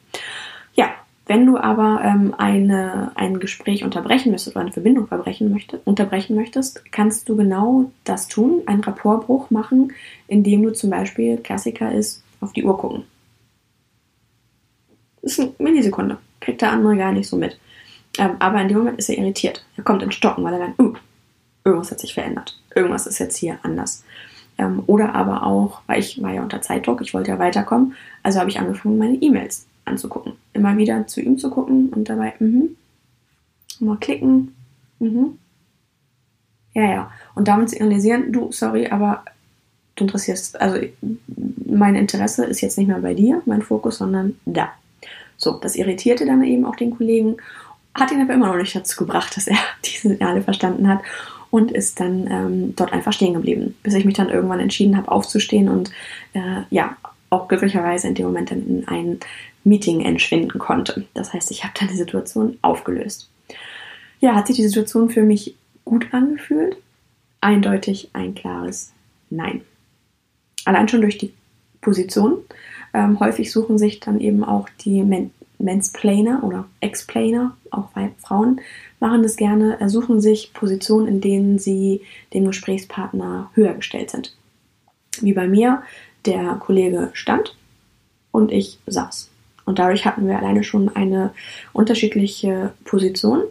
Wenn 1.31 1.45
du 1.45 1.57
aber 1.57 2.01
ähm, 2.03 2.36
eine, 2.38 3.13
ein 3.15 3.39
Gespräch 3.39 3.86
unterbrechen 3.86 4.33
möchtest 4.33 4.53
oder 4.53 4.65
eine 4.65 4.74
Verbindung 4.74 5.07
möchte, 5.50 5.80
unterbrechen 5.86 6.36
möchtest, 6.36 6.92
kannst 6.92 7.30
du 7.30 7.38
genau 7.38 7.89
das 8.04 8.27
tun, 8.27 8.63
einen 8.65 8.83
Rapportbruch 8.83 9.50
machen, 9.50 9.94
indem 10.27 10.63
du 10.63 10.74
zum 10.74 10.89
Beispiel, 10.89 11.38
Klassiker 11.38 11.89
ist, 11.94 12.21
auf 12.42 12.51
die 12.51 12.65
Uhr 12.65 12.77
gucken. 12.77 13.06
Das 15.21 15.31
ist 15.31 15.39
eine 15.39 15.54
Millisekunde, 15.59 16.18
kriegt 16.42 16.62
der 16.62 16.74
andere 16.74 16.97
gar 16.97 17.13
nicht 17.13 17.30
so 17.30 17.38
mit. 17.38 17.57
Ähm, 18.18 18.36
aber 18.40 18.62
in 18.62 18.68
dem 18.68 18.78
Moment 18.78 19.00
ist 19.00 19.10
er 19.10 19.18
irritiert. 19.18 19.66
Er 19.78 19.84
kommt 19.84 20.04
in 20.04 20.12
Stocken, 20.12 20.44
weil 20.44 20.54
er 20.54 20.60
merkt, 20.60 20.80
uh, 20.80 20.94
irgendwas 21.63 21.92
hat 21.92 22.00
sich 22.00 22.13
verändert. 22.13 22.60
Irgendwas 22.75 23.08
ist 23.08 23.19
jetzt 23.19 23.38
hier 23.38 23.58
anders. 23.63 24.04
Ähm, 24.58 24.84
oder 24.88 25.16
aber 25.16 25.46
auch, 25.46 25.81
weil 25.88 26.00
ich 26.00 26.22
war 26.22 26.34
ja 26.34 26.42
unter 26.42 26.62
Zeitdruck, 26.62 27.02
ich 27.02 27.13
wollte 27.13 27.31
ja 27.31 27.40
weiterkommen, 27.40 27.96
also 28.24 28.40
habe 28.40 28.50
ich 28.50 28.60
angefangen, 28.60 28.98
meine 28.98 29.16
E-Mails 29.16 29.66
anzugucken. 29.86 30.34
Immer 30.54 30.78
wieder 30.78 31.08
zu 31.08 31.22
ihm 31.22 31.38
zu 31.38 31.50
gucken 31.50 31.90
und 31.90 32.10
dabei, 32.10 32.34
mhm, 32.40 32.75
mal 33.80 33.98
klicken, 33.98 34.54
mhm. 35.00 35.38
Ja, 36.74 36.84
ja. 36.84 37.12
Und 37.36 37.48
damit 37.48 37.69
signalisieren, 37.69 38.31
du, 38.31 38.52
sorry, 38.52 38.88
aber 38.88 39.24
du 39.95 40.06
interessierst, 40.06 40.59
also 40.62 40.80
mein 41.66 41.95
Interesse 41.95 42.45
ist 42.45 42.62
jetzt 42.62 42.78
nicht 42.78 42.88
mehr 42.88 43.00
bei 43.00 43.14
dir, 43.14 43.42
mein 43.45 43.62
Fokus, 43.62 43.97
sondern 43.97 44.40
da. 44.45 44.69
So, 45.38 45.54
das 45.54 45.76
irritierte 45.76 46.26
dann 46.26 46.44
eben 46.44 46.66
auch 46.66 46.76
den 46.76 46.95
Kollegen, 46.95 47.38
hat 47.94 48.12
ihn 48.12 48.21
aber 48.21 48.33
immer 48.33 48.48
noch 48.48 48.57
nicht 48.57 48.76
dazu 48.76 48.98
gebracht, 48.98 49.36
dass 49.36 49.48
er 49.48 49.57
diese 49.86 50.10
Signale 50.10 50.42
verstanden 50.42 50.88
hat 50.88 51.02
und 51.50 51.71
ist 51.71 52.00
dann 52.00 52.28
ähm, 52.28 52.76
dort 52.76 52.94
einfach 52.94 53.14
stehen 53.14 53.33
geblieben, 53.33 53.76
bis 53.83 53.94
ich 53.94 54.06
mich 54.06 54.16
dann 54.16 54.30
irgendwann 54.30 54.60
entschieden 54.60 54.98
habe, 54.98 55.12
aufzustehen 55.12 55.69
und 55.69 55.92
äh, 56.33 56.62
ja, 56.69 56.95
auch 57.30 57.48
glücklicherweise 57.48 58.07
in 58.07 58.16
dem 58.16 58.26
Moment 58.26 58.52
dann 58.52 58.68
in 58.68 58.88
ein 58.88 59.19
Meeting 59.64 60.02
entschwinden 60.02 60.60
konnte. 60.60 61.06
Das 61.14 61.33
heißt, 61.33 61.52
ich 61.52 61.64
habe 61.64 61.74
dann 61.80 61.90
die 61.90 61.95
Situation 61.95 62.57
aufgelöst. 62.62 63.30
Ja, 64.19 64.36
hat 64.36 64.48
sich 64.48 64.56
die 64.56 64.68
Situation 64.68 65.10
für 65.10 65.24
mich 65.24 65.56
gut 65.86 66.07
angefühlt? 66.14 66.78
Eindeutig 67.42 68.10
ein 68.14 68.36
klares 68.36 68.92
Nein. 69.30 69.62
Allein 70.66 70.88
schon 70.88 71.02
durch 71.02 71.18
die 71.18 71.33
Position. 71.80 72.40
Ähm, 72.94 73.19
häufig 73.19 73.52
suchen 73.52 73.78
sich 73.78 74.00
dann 74.00 74.19
eben 74.19 74.44
auch 74.44 74.68
die 74.83 75.04
Men 75.04 75.31
Mansplainer 75.61 76.44
oder 76.44 76.65
Explainer, 76.80 77.56
auch 77.69 77.89
Frauen 78.18 78.61
machen 78.99 79.23
das 79.23 79.35
gerne, 79.35 79.80
äh, 79.81 79.89
suchen 79.89 80.21
sich 80.21 80.53
Positionen, 80.53 81.07
in 81.07 81.21
denen 81.21 81.59
sie 81.59 82.01
dem 82.33 82.45
Gesprächspartner 82.45 83.49
höher 83.53 83.73
gestellt 83.73 84.11
sind. 84.11 84.35
Wie 85.21 85.33
bei 85.33 85.47
mir, 85.47 85.83
der 86.25 86.56
Kollege 86.56 87.09
stand 87.13 87.56
und 88.31 88.51
ich 88.51 88.80
saß. 88.87 89.30
Und 89.65 89.80
dadurch 89.80 90.06
hatten 90.06 90.27
wir 90.27 90.37
alleine 90.37 90.63
schon 90.63 90.95
eine 90.95 91.31
unterschiedliche 91.73 92.73
Position. 92.85 93.44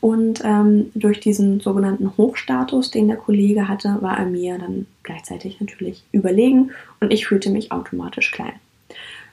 Und 0.00 0.42
ähm, 0.44 0.90
durch 0.94 1.18
diesen 1.18 1.60
sogenannten 1.60 2.16
Hochstatus, 2.16 2.90
den 2.90 3.08
der 3.08 3.16
Kollege 3.16 3.66
hatte, 3.66 3.98
war 4.00 4.16
er 4.16 4.26
mir 4.26 4.56
dann 4.58 4.86
gleichzeitig 5.02 5.60
natürlich 5.60 6.04
überlegen 6.12 6.70
und 7.00 7.12
ich 7.12 7.26
fühlte 7.26 7.50
mich 7.50 7.72
automatisch 7.72 8.30
klein. 8.30 8.52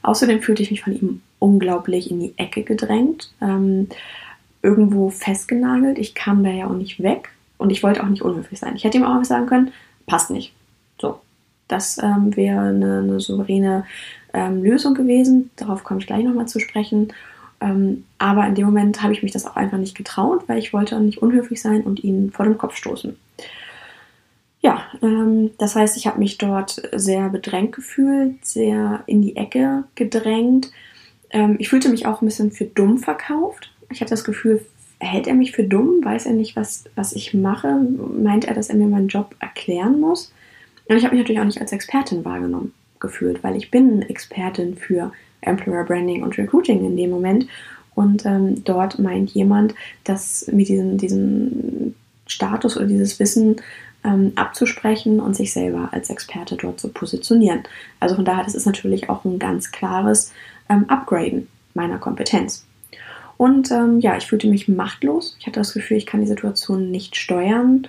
Außerdem 0.02 0.42
fühlte 0.42 0.64
ich 0.64 0.72
mich 0.72 0.82
von 0.82 0.94
ihm 0.94 1.22
unglaublich 1.46 2.10
in 2.10 2.20
die 2.20 2.34
Ecke 2.38 2.64
gedrängt, 2.64 3.32
ähm, 3.40 3.88
irgendwo 4.64 5.12
festgenagelt. 5.12 6.00
Ich 6.00 6.16
kam 6.16 6.44
da 6.44 6.50
ja 6.50 6.66
auch 6.66 6.74
nicht 6.74 7.04
weg 7.04 7.30
und 7.60 7.70
ich 7.70 7.84
wollte 7.84 8.04
auch 8.04 8.10
nicht 8.10 8.24
unhöflich 8.24 8.60
sein. 8.60 8.76
Ich 8.76 8.84
hätte 8.84 8.98
ihm 8.98 9.04
auch 9.04 9.24
sagen 9.24 9.46
können, 9.46 9.72
passt 10.08 10.32
nicht. 10.32 10.54
So, 11.00 11.20
das 11.68 12.00
ähm, 12.02 12.36
wäre 12.36 12.62
eine, 12.62 13.00
eine 13.00 13.20
souveräne 13.20 13.86
ähm, 14.34 14.64
Lösung 14.64 14.96
gewesen. 14.96 15.52
Darauf 15.56 15.84
komme 15.84 16.00
ich 16.00 16.08
gleich 16.08 16.24
nochmal 16.24 16.48
zu 16.48 16.60
sprechen. 16.60 17.14
Ähm, 17.62 18.06
aber 18.18 18.48
in 18.48 18.56
dem 18.56 18.66
Moment 18.66 19.04
habe 19.04 19.14
ich 19.14 19.22
mich 19.22 19.32
das 19.32 19.46
auch 19.46 19.56
einfach 19.56 19.78
nicht 19.78 19.96
getraut, 19.96 20.44
weil 20.48 20.58
ich 20.58 20.74
wollte 20.74 21.00
nicht 21.00 21.22
unhöflich 21.22 21.62
sein 21.62 21.82
und 21.82 22.04
ihn 22.04 22.32
vor 22.32 22.46
den 22.46 22.58
Kopf 22.58 22.76
stoßen. 22.76 23.16
Ja, 24.62 24.82
ähm, 25.04 25.52
das 25.60 25.76
heißt, 25.76 25.96
ich 25.96 26.08
habe 26.08 26.18
mich 26.18 26.40
dort 26.40 26.82
sehr 26.96 27.30
bedrängt 27.30 27.74
gefühlt, 27.74 28.44
sehr 28.44 29.04
in 29.06 29.22
die 29.22 29.36
Ecke 29.36 29.84
gedrängt. 29.94 30.72
Ähm, 31.32 31.56
ich 31.60 31.70
fühlte 31.70 31.90
mich 31.90 32.06
auch 32.06 32.22
ein 32.22 32.26
bisschen 32.26 32.52
für 32.52 32.66
dumm 32.66 32.98
verkauft. 32.98 33.72
Ich 33.90 34.02
hatte 34.02 34.12
das 34.12 34.24
Gefühl, 34.24 34.66
hält 35.00 35.28
er 35.28 35.34
mich 35.34 35.52
für 35.52 35.64
dumm? 35.64 36.04
Weiß 36.04 36.26
er 36.26 36.34
nicht, 36.34 36.56
was, 36.56 36.86
was 36.96 37.14
ich 37.14 37.34
mache? 37.34 37.80
Meint 38.18 38.46
er, 38.46 38.54
dass 38.54 38.70
er 38.70 38.76
mir 38.76 38.88
meinen 38.88 39.08
Job 39.08 39.36
erklären 39.40 40.00
muss? 40.00 40.32
Und 40.88 40.98
ich 40.98 41.04
habe 41.04 41.16
mich 41.16 41.24
natürlich 41.24 41.42
auch 41.42 41.46
nicht 41.46 41.62
als 41.62 41.72
Expertin 41.72 42.26
wahrgenommen 42.26 42.74
gefühlt, 43.00 43.44
weil 43.44 43.56
ich 43.56 43.72
bin 43.72 44.02
Expertin 44.04 44.76
für 44.76 45.12
Employer 45.42 45.84
Branding 45.84 46.24
und 46.24 46.38
Recruiting 46.38 46.86
in 46.86 46.98
dem 46.98 47.10
Moment. 47.10 47.48
Und 47.94 48.26
ähm, 48.26 48.64
dort 48.64 49.00
meint 49.00 49.32
jemand, 49.32 49.74
dass 50.04 50.48
mit 50.52 50.68
diesem, 50.68 50.98
diesem 50.98 51.96
Status 52.28 52.76
oder 52.76 52.88
dieses 52.88 53.20
Wissen 53.20 53.58
ähm, 54.04 54.34
abzusprechen 54.36 55.20
und 55.20 55.36
sich 55.36 55.54
selber 55.54 55.90
als 55.92 56.10
Experte 56.10 56.56
dort 56.56 56.80
zu 56.80 56.90
positionieren. 56.90 57.64
Also 58.00 58.16
von 58.16 58.26
daher, 58.26 58.44
das 58.44 58.56
ist 58.56 58.66
natürlich 58.66 59.10
auch 59.10 59.24
ein 59.26 59.40
ganz 59.40 59.72
klares 59.72 60.32
ähm, 60.70 60.86
Upgraden 60.90 61.48
meiner 61.74 61.98
Kompetenz. 61.98 62.66
Und 63.38 63.72
ähm, 63.72 64.00
ja, 64.00 64.16
ich 64.16 64.28
fühlte 64.28 64.48
mich 64.48 64.68
machtlos. 64.68 65.36
Ich 65.40 65.48
hatte 65.48 65.60
das 65.60 65.74
Gefühl, 65.74 65.98
ich 65.98 66.06
kann 66.06 66.22
die 66.22 66.28
Situation 66.28 66.92
nicht 66.92 67.16
steuern. 67.18 67.88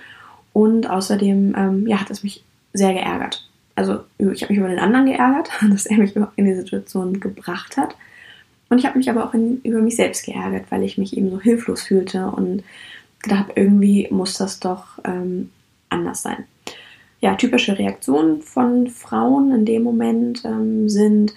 Und 0.53 0.89
außerdem 0.89 1.55
ähm, 1.57 1.87
ja, 1.87 2.01
hat 2.01 2.09
es 2.09 2.23
mich 2.23 2.43
sehr 2.73 2.93
geärgert. 2.93 3.47
Also 3.75 3.99
ich 4.17 4.41
habe 4.41 4.53
mich 4.53 4.59
über 4.59 4.69
den 4.69 4.79
anderen 4.79 5.05
geärgert, 5.05 5.49
dass 5.69 5.85
er 5.85 5.97
mich 5.97 6.15
in 6.35 6.45
die 6.45 6.55
Situation 6.55 7.19
gebracht 7.19 7.77
hat. 7.77 7.95
Und 8.69 8.79
ich 8.79 8.85
habe 8.85 8.97
mich 8.97 9.09
aber 9.09 9.25
auch 9.25 9.33
in, 9.33 9.61
über 9.63 9.79
mich 9.79 9.95
selbst 9.95 10.25
geärgert, 10.25 10.65
weil 10.69 10.83
ich 10.83 10.97
mich 10.97 11.15
eben 11.15 11.29
so 11.29 11.39
hilflos 11.39 11.83
fühlte 11.83 12.27
und 12.27 12.63
gedacht 13.21 13.39
habe, 13.39 13.53
irgendwie 13.55 14.07
muss 14.11 14.33
das 14.33 14.59
doch 14.59 14.99
ähm, 15.05 15.51
anders 15.89 16.21
sein. 16.21 16.45
Ja, 17.21 17.35
typische 17.35 17.79
Reaktionen 17.79 18.41
von 18.41 18.87
Frauen 18.87 19.51
in 19.51 19.65
dem 19.65 19.83
Moment 19.83 20.43
ähm, 20.43 20.89
sind 20.89 21.33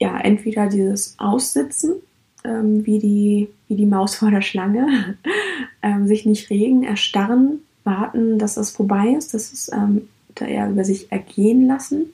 ja 0.00 0.18
entweder 0.18 0.66
dieses 0.66 1.14
Aussitzen, 1.18 1.94
ähm, 2.42 2.84
wie, 2.84 2.98
die, 2.98 3.48
wie 3.68 3.76
die 3.76 3.86
Maus 3.86 4.16
vor 4.16 4.30
der 4.30 4.42
Schlange, 4.42 5.16
ähm, 5.82 6.08
sich 6.08 6.26
nicht 6.26 6.50
regen, 6.50 6.82
erstarren, 6.82 7.60
warten, 7.84 8.38
dass 8.38 8.54
das 8.54 8.70
vorbei 8.70 9.14
ist, 9.16 9.34
dass 9.34 9.52
es 9.52 9.70
ähm, 9.72 10.08
da 10.34 10.46
eher 10.46 10.70
über 10.70 10.84
sich 10.84 11.12
ergehen 11.12 11.66
lassen. 11.66 12.12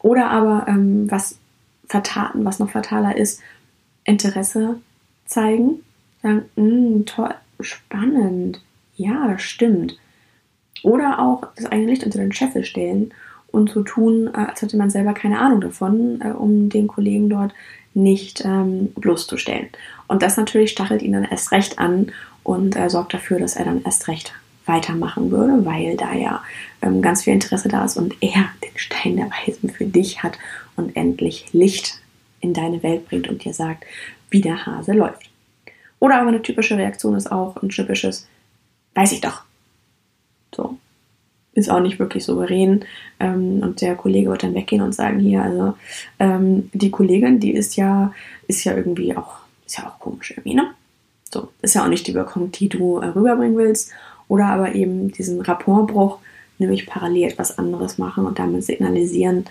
Oder 0.00 0.30
aber 0.30 0.66
ähm, 0.68 1.10
was 1.10 1.38
vertaten, 1.86 2.44
was 2.44 2.58
noch 2.58 2.70
fataler 2.70 3.16
ist, 3.16 3.40
Interesse 4.04 4.80
zeigen, 5.24 5.82
sagen, 6.22 6.44
mm, 6.56 7.04
toll, 7.06 7.34
spannend, 7.60 8.60
ja, 8.96 9.28
das 9.28 9.42
stimmt. 9.42 9.98
Oder 10.82 11.20
auch 11.20 11.48
das 11.56 11.66
eigene 11.66 11.90
Licht 11.90 12.04
unter 12.04 12.18
den 12.18 12.32
Scheffel 12.32 12.64
stellen 12.64 13.12
und 13.52 13.70
so 13.70 13.82
tun, 13.82 14.28
äh, 14.32 14.38
als 14.38 14.62
hätte 14.62 14.76
man 14.76 14.90
selber 14.90 15.14
keine 15.14 15.38
Ahnung 15.38 15.60
davon, 15.60 16.20
äh, 16.20 16.30
um 16.30 16.68
den 16.68 16.86
Kollegen 16.86 17.28
dort 17.28 17.52
nicht 17.94 18.44
ähm, 18.44 18.92
bloßzustellen. 18.94 19.68
Und 20.06 20.22
das 20.22 20.36
natürlich 20.36 20.70
stachelt 20.70 21.02
ihn 21.02 21.12
dann 21.12 21.24
erst 21.24 21.52
recht 21.52 21.78
an 21.78 22.12
und 22.42 22.76
äh, 22.76 22.90
sorgt 22.90 23.14
dafür, 23.14 23.38
dass 23.38 23.56
er 23.56 23.64
dann 23.64 23.82
erst 23.84 24.08
recht 24.08 24.34
weitermachen 24.66 25.30
würde, 25.30 25.64
weil 25.64 25.96
da 25.96 26.12
ja 26.12 26.42
ähm, 26.82 27.00
ganz 27.00 27.24
viel 27.24 27.32
Interesse 27.32 27.68
da 27.68 27.84
ist 27.84 27.96
und 27.96 28.14
er 28.20 28.50
den 28.62 28.76
Stein 28.76 29.16
der 29.16 29.30
Weisen 29.30 29.70
für 29.70 29.86
dich 29.86 30.22
hat 30.22 30.38
und 30.76 30.96
endlich 30.96 31.46
Licht 31.52 32.00
in 32.40 32.52
deine 32.52 32.82
Welt 32.82 33.08
bringt 33.08 33.28
und 33.28 33.44
dir 33.44 33.54
sagt, 33.54 33.84
wie 34.30 34.40
der 34.40 34.66
Hase 34.66 34.92
läuft. 34.92 35.30
Oder 35.98 36.20
aber 36.20 36.28
eine 36.28 36.42
typische 36.42 36.76
Reaktion 36.76 37.14
ist 37.14 37.30
auch 37.32 37.56
ein 37.62 37.70
typisches, 37.70 38.28
weiß 38.94 39.12
ich 39.12 39.20
doch. 39.20 39.42
So. 40.54 40.76
Ist 41.56 41.70
auch 41.70 41.80
nicht 41.80 41.98
wirklich 41.98 42.24
souverän. 42.24 42.84
Ähm, 43.18 43.60
und 43.62 43.80
der 43.80 43.96
Kollege 43.96 44.30
wird 44.30 44.44
dann 44.44 44.54
weggehen 44.54 44.82
und 44.82 44.94
sagen, 44.94 45.18
hier, 45.18 45.42
also 45.42 45.74
ähm, 46.20 46.70
die 46.72 46.90
Kollegin, 46.90 47.40
die 47.40 47.52
ist 47.52 47.74
ja, 47.76 48.12
ist 48.46 48.62
ja 48.62 48.76
irgendwie 48.76 49.16
auch, 49.16 49.38
ist 49.66 49.78
ja 49.78 49.88
auch 49.88 49.98
komisch 49.98 50.30
irgendwie, 50.30 50.54
ne? 50.54 50.70
So, 51.32 51.48
ist 51.62 51.74
ja 51.74 51.82
auch 51.82 51.88
nicht 51.88 52.06
die 52.06 52.14
Wirkung, 52.14 52.52
die 52.52 52.68
du 52.68 52.98
äh, 52.98 53.06
rüberbringen 53.06 53.56
willst. 53.56 53.90
Oder 54.28 54.46
aber 54.46 54.74
eben 54.74 55.10
diesen 55.10 55.40
Rapportbruch, 55.40 56.18
nämlich 56.58 56.86
parallel 56.86 57.30
etwas 57.30 57.58
anderes 57.58 57.98
machen 57.98 58.26
und 58.26 58.38
damit 58.38 58.64
signalisieren, 58.64 59.46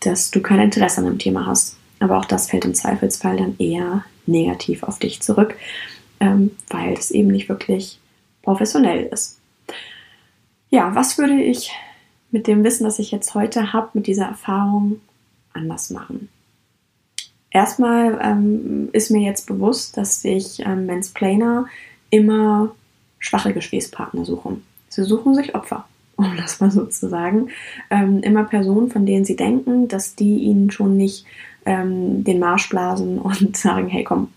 dass 0.00 0.30
du 0.30 0.40
kein 0.40 0.60
Interesse 0.60 0.98
an 0.98 1.06
dem 1.06 1.18
Thema 1.18 1.46
hast. 1.46 1.76
Aber 2.00 2.18
auch 2.18 2.24
das 2.24 2.50
fällt 2.50 2.64
im 2.64 2.74
Zweifelsfall 2.74 3.36
dann 3.36 3.56
eher 3.58 4.04
negativ 4.26 4.82
auf 4.82 4.98
dich 4.98 5.20
zurück, 5.20 5.56
ähm, 6.20 6.52
weil 6.68 6.92
es 6.92 7.10
eben 7.10 7.28
nicht 7.28 7.48
wirklich 7.48 7.98
professionell 8.42 9.06
ist. 9.06 9.37
Ja, 10.70 10.94
was 10.94 11.18
würde 11.18 11.40
ich 11.40 11.72
mit 12.30 12.46
dem 12.46 12.62
Wissen, 12.62 12.84
das 12.84 12.98
ich 12.98 13.10
jetzt 13.10 13.34
heute 13.34 13.72
habe, 13.72 13.90
mit 13.94 14.06
dieser 14.06 14.26
Erfahrung 14.26 15.00
anders 15.54 15.90
machen? 15.90 16.28
Erstmal 17.50 18.18
ähm, 18.22 18.90
ist 18.92 19.10
mir 19.10 19.22
jetzt 19.22 19.46
bewusst, 19.46 19.96
dass 19.96 20.20
sich 20.20 20.60
ähm, 20.60 20.86
Mansplainer 20.86 21.66
immer 22.10 22.74
schwache 23.18 23.54
Gesprächspartner 23.54 24.24
suchen. 24.24 24.62
Sie 24.90 25.02
suchen 25.02 25.34
sich 25.34 25.54
Opfer, 25.54 25.88
um 26.16 26.36
das 26.36 26.60
mal 26.60 26.70
so 26.70 26.84
zu 26.86 27.08
sagen. 27.08 27.48
Ähm, 27.90 28.20
immer 28.20 28.44
Personen, 28.44 28.90
von 28.90 29.06
denen 29.06 29.24
sie 29.24 29.36
denken, 29.36 29.88
dass 29.88 30.14
die 30.14 30.36
ihnen 30.38 30.70
schon 30.70 30.96
nicht 30.96 31.24
ähm, 31.64 32.24
den 32.24 32.38
Marsch 32.38 32.68
blasen 32.68 33.18
und 33.22 33.56
sagen, 33.56 33.88
hey 33.88 34.04
komm, 34.04 34.28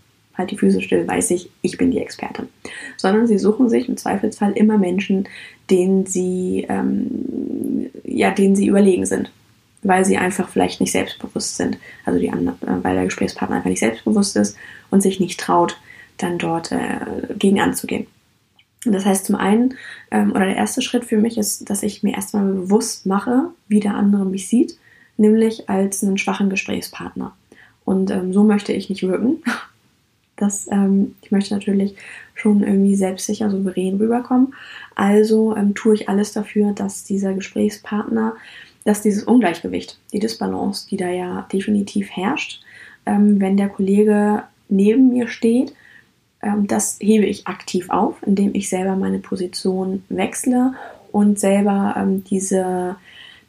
halt 0.42 0.52
die 0.52 0.58
Füße 0.58 0.82
still, 0.82 1.08
weiß 1.08 1.32
ich, 1.32 1.50
ich 1.62 1.78
bin 1.78 1.92
die 1.92 2.00
Expertin. 2.00 2.50
Sondern 2.98 3.28
sie 3.28 3.38
suchen 3.38 3.70
sich 3.70 3.88
im 3.88 3.98
Zweifelsfall 3.98 4.52
immer 4.54 4.78
Menschen, 4.78 5.28
denen 5.70 6.06
sie, 6.06 6.66
ähm, 6.70 7.90
ja, 8.04 8.32
denen 8.32 8.56
sie 8.56 8.68
überlegen 8.68 9.06
sind. 9.06 9.32
Weil 9.84 10.06
sie 10.06 10.18
einfach 10.18 10.50
vielleicht 10.50 10.82
nicht 10.82 10.92
selbstbewusst 10.92 11.58
sind. 11.58 11.78
Also 12.06 12.20
die 12.20 12.32
anderen, 12.32 12.62
äh, 12.62 12.84
weil 12.84 12.96
der 12.96 13.06
Gesprächspartner 13.06 13.58
einfach 13.58 13.70
nicht 13.70 13.80
selbstbewusst 13.80 14.36
ist 14.36 14.58
und 14.90 15.02
sich 15.02 15.20
nicht 15.20 15.40
traut, 15.40 15.78
dann 16.18 16.38
dort 16.38 16.72
äh, 16.72 17.34
gegen 17.38 17.60
anzugehen. 17.60 18.08
Das 18.86 19.06
heißt 19.06 19.26
zum 19.26 19.36
einen, 19.36 19.76
ähm, 20.10 20.32
oder 20.32 20.46
der 20.46 20.56
erste 20.56 20.82
Schritt 20.82 21.06
für 21.06 21.18
mich 21.18 21.38
ist, 21.38 21.70
dass 21.70 21.84
ich 21.84 22.04
mir 22.04 22.16
erstmal 22.16 22.46
bewusst 22.46 23.06
mache, 23.06 23.50
wie 23.68 23.80
der 23.80 23.96
andere 23.96 24.26
mich 24.26 24.48
sieht, 24.48 24.78
nämlich 25.18 25.70
als 25.70 26.04
einen 26.04 26.18
schwachen 26.18 26.50
Gesprächspartner. 26.50 27.36
Und 27.86 28.10
ähm, 28.12 28.34
so 28.34 28.44
möchte 28.44 28.74
ich 28.74 28.90
nicht 28.90 29.04
wirken. 29.04 29.44
Das, 30.42 30.68
ähm, 30.72 31.16
ich 31.22 31.32
möchte 31.32 31.54
natürlich 31.54 31.96
schon 32.34 32.64
irgendwie 32.64 32.96
selbstsicher, 32.96 33.50
souverän 33.50 33.98
rüberkommen. 33.98 34.54
Also 34.96 35.56
ähm, 35.56 35.76
tue 35.76 35.96
ich 35.96 36.10
alles 36.10 36.34
dafür, 36.34 36.74
dass 36.74 37.04
dieser 37.04 37.34
Gesprächspartner, 37.34 38.36
dass 38.84 39.02
dieses 39.02 39.24
Ungleichgewicht, 39.24 40.00
die 40.12 40.20
Disbalance, 40.20 40.88
die 40.90 40.98
da 40.98 41.10
ja 41.10 41.48
definitiv 41.54 42.10
herrscht, 42.10 42.62
ähm, 43.06 43.40
wenn 43.40 43.58
der 43.58 43.70
Kollege 43.70 44.44
neben 44.70 45.10
mir 45.10 45.28
steht 45.28 45.74
ähm, 46.42 46.68
das 46.68 46.98
hebe 47.00 47.26
ich 47.26 47.48
aktiv 47.48 47.90
auf, 47.90 48.16
indem 48.26 48.56
ich 48.56 48.70
selber 48.70 48.96
meine 48.96 49.20
Position 49.20 50.04
wechsle 50.10 50.74
und 51.12 51.40
selber 51.40 51.96
ähm, 51.98 52.24
diese, 52.24 52.96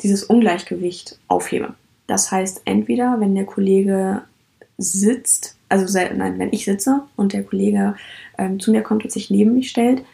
dieses 0.02 0.24
Ungleichgewicht 0.24 1.18
aufhebe. 1.28 1.74
Das 2.06 2.30
heißt, 2.30 2.62
entweder 2.64 3.20
wenn 3.20 3.34
der 3.34 3.46
Kollege 3.46 4.22
sitzt, 4.76 5.56
also 5.72 5.98
nein, 5.98 6.38
wenn 6.38 6.52
ich 6.52 6.64
sitze 6.64 7.02
und 7.16 7.32
der 7.32 7.44
Kollege 7.44 7.96
ähm, 8.38 8.60
zu 8.60 8.70
mir 8.70 8.82
kommt 8.82 9.04
und 9.04 9.10
sich 9.10 9.30
neben 9.30 9.54
mich 9.54 9.70
stellt, 9.70 10.04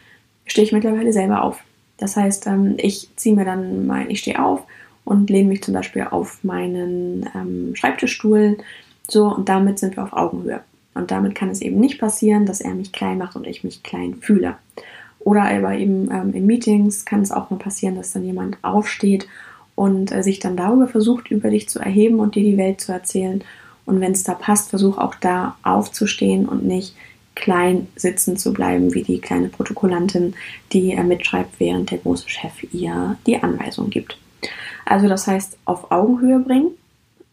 stehe 0.45 0.65
ich 0.65 0.71
mittlerweile 0.71 1.11
selber 1.11 1.43
auf. 1.43 1.61
Das 1.97 2.15
heißt, 2.15 2.47
ähm, 2.47 2.75
ich 2.77 3.09
ziehe 3.17 3.35
mir 3.35 3.45
dann 3.45 3.85
mein, 3.85 4.09
ich 4.09 4.19
stehe 4.19 4.43
auf 4.43 4.63
und 5.03 5.29
lehne 5.29 5.49
mich 5.49 5.63
zum 5.63 5.73
Beispiel 5.73 6.03
auf 6.09 6.43
meinen 6.43 7.29
ähm, 7.35 7.75
Schreibtischstuhl, 7.75 8.57
so 9.07 9.25
und 9.25 9.49
damit 9.49 9.79
sind 9.79 9.97
wir 9.97 10.03
auf 10.03 10.13
Augenhöhe. 10.13 10.61
Und 10.93 11.11
damit 11.11 11.35
kann 11.35 11.49
es 11.49 11.61
eben 11.61 11.79
nicht 11.79 11.99
passieren, 11.99 12.45
dass 12.45 12.61
er 12.61 12.73
mich 12.73 12.91
klein 12.91 13.17
macht 13.17 13.35
und 13.35 13.45
ich 13.45 13.63
mich 13.63 13.83
klein 13.83 14.15
fühle. 14.21 14.55
Oder 15.19 15.43
aber 15.43 15.73
eben 15.73 16.09
ähm, 16.11 16.33
in 16.33 16.45
Meetings 16.45 17.05
kann 17.05 17.21
es 17.21 17.31
auch 17.31 17.49
mal 17.49 17.57
passieren, 17.57 17.95
dass 17.95 18.13
dann 18.13 18.23
jemand 18.23 18.57
aufsteht 18.61 19.27
und 19.75 20.11
äh, 20.11 20.23
sich 20.23 20.39
dann 20.39 20.57
darüber 20.57 20.87
versucht, 20.87 21.31
über 21.31 21.49
dich 21.49 21.69
zu 21.69 21.79
erheben 21.79 22.19
und 22.19 22.35
dir 22.35 22.43
die 22.43 22.57
Welt 22.57 22.81
zu 22.81 22.91
erzählen. 22.91 23.43
Und 23.89 24.01
wenn 24.01 24.11
es 24.11 24.21
da 24.23 24.35
passt, 24.35 24.69
versuch 24.69 24.99
auch 24.99 25.15
da 25.15 25.55
aufzustehen 25.63 26.47
und 26.47 26.63
nicht 26.63 26.95
klein 27.33 27.87
sitzen 27.95 28.37
zu 28.37 28.53
bleiben, 28.53 28.93
wie 28.93 29.01
die 29.01 29.19
kleine 29.19 29.49
Protokollantin, 29.49 30.35
die 30.71 30.91
äh, 30.91 31.03
mitschreibt, 31.03 31.59
während 31.59 31.89
der 31.89 31.97
große 31.97 32.29
Chef 32.29 32.53
ihr 32.71 33.17
die 33.25 33.41
Anweisung 33.41 33.89
gibt. 33.89 34.19
Also 34.85 35.07
das 35.07 35.25
heißt, 35.25 35.57
auf 35.65 35.91
Augenhöhe 35.91 36.37
bringen 36.37 36.71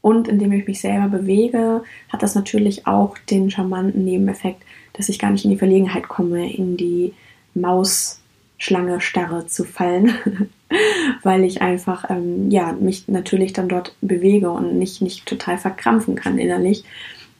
und 0.00 0.28
indem 0.28 0.52
ich 0.52 0.66
mich 0.66 0.80
selber 0.80 1.08
bewege, 1.18 1.82
hat 2.08 2.22
das 2.22 2.34
natürlich 2.34 2.86
auch 2.86 3.18
den 3.30 3.50
charmanten 3.50 4.04
Nebeneffekt, 4.04 4.62
dass 4.94 5.10
ich 5.10 5.18
gar 5.18 5.30
nicht 5.30 5.44
in 5.44 5.50
die 5.50 5.58
Verlegenheit 5.58 6.08
komme, 6.08 6.50
in 6.50 6.78
die 6.78 7.12
Mausschlange 7.52 9.02
starre 9.02 9.46
zu 9.46 9.64
fallen, 9.64 10.14
weil 11.22 11.44
ich 11.44 11.62
einfach 11.62 12.10
ähm, 12.10 12.50
ja 12.50 12.72
mich 12.72 13.08
natürlich 13.08 13.52
dann 13.52 13.68
dort 13.68 13.94
bewege 14.00 14.50
und 14.50 14.78
nicht 14.78 15.00
nicht 15.00 15.26
total 15.26 15.58
verkrampfen 15.58 16.14
kann 16.16 16.38
innerlich, 16.38 16.84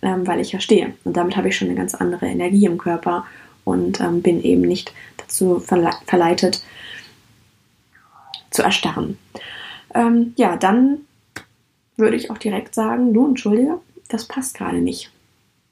ähm, 0.02 0.26
weil 0.26 0.40
ich 0.40 0.52
ja 0.52 0.60
stehe. 0.60 0.92
Und 1.04 1.16
damit 1.16 1.36
habe 1.36 1.48
ich 1.48 1.56
schon 1.56 1.68
eine 1.68 1.76
ganz 1.76 1.94
andere 1.94 2.26
Energie 2.26 2.66
im 2.66 2.78
Körper 2.78 3.24
und 3.64 4.00
ähm, 4.00 4.22
bin 4.22 4.42
eben 4.42 4.62
nicht 4.62 4.92
dazu 5.16 5.58
verle 5.58 5.90
verleitet 6.06 6.62
zu 8.50 8.62
erstarren. 8.62 9.18
Ähm, 9.94 10.32
ja, 10.36 10.56
dann 10.56 10.98
würde 11.96 12.16
ich 12.16 12.30
auch 12.30 12.38
direkt 12.38 12.74
sagen, 12.74 13.12
du 13.12 13.26
entschuldige, 13.26 13.80
das 14.08 14.26
passt 14.26 14.56
gerade 14.56 14.78
nicht. 14.78 15.10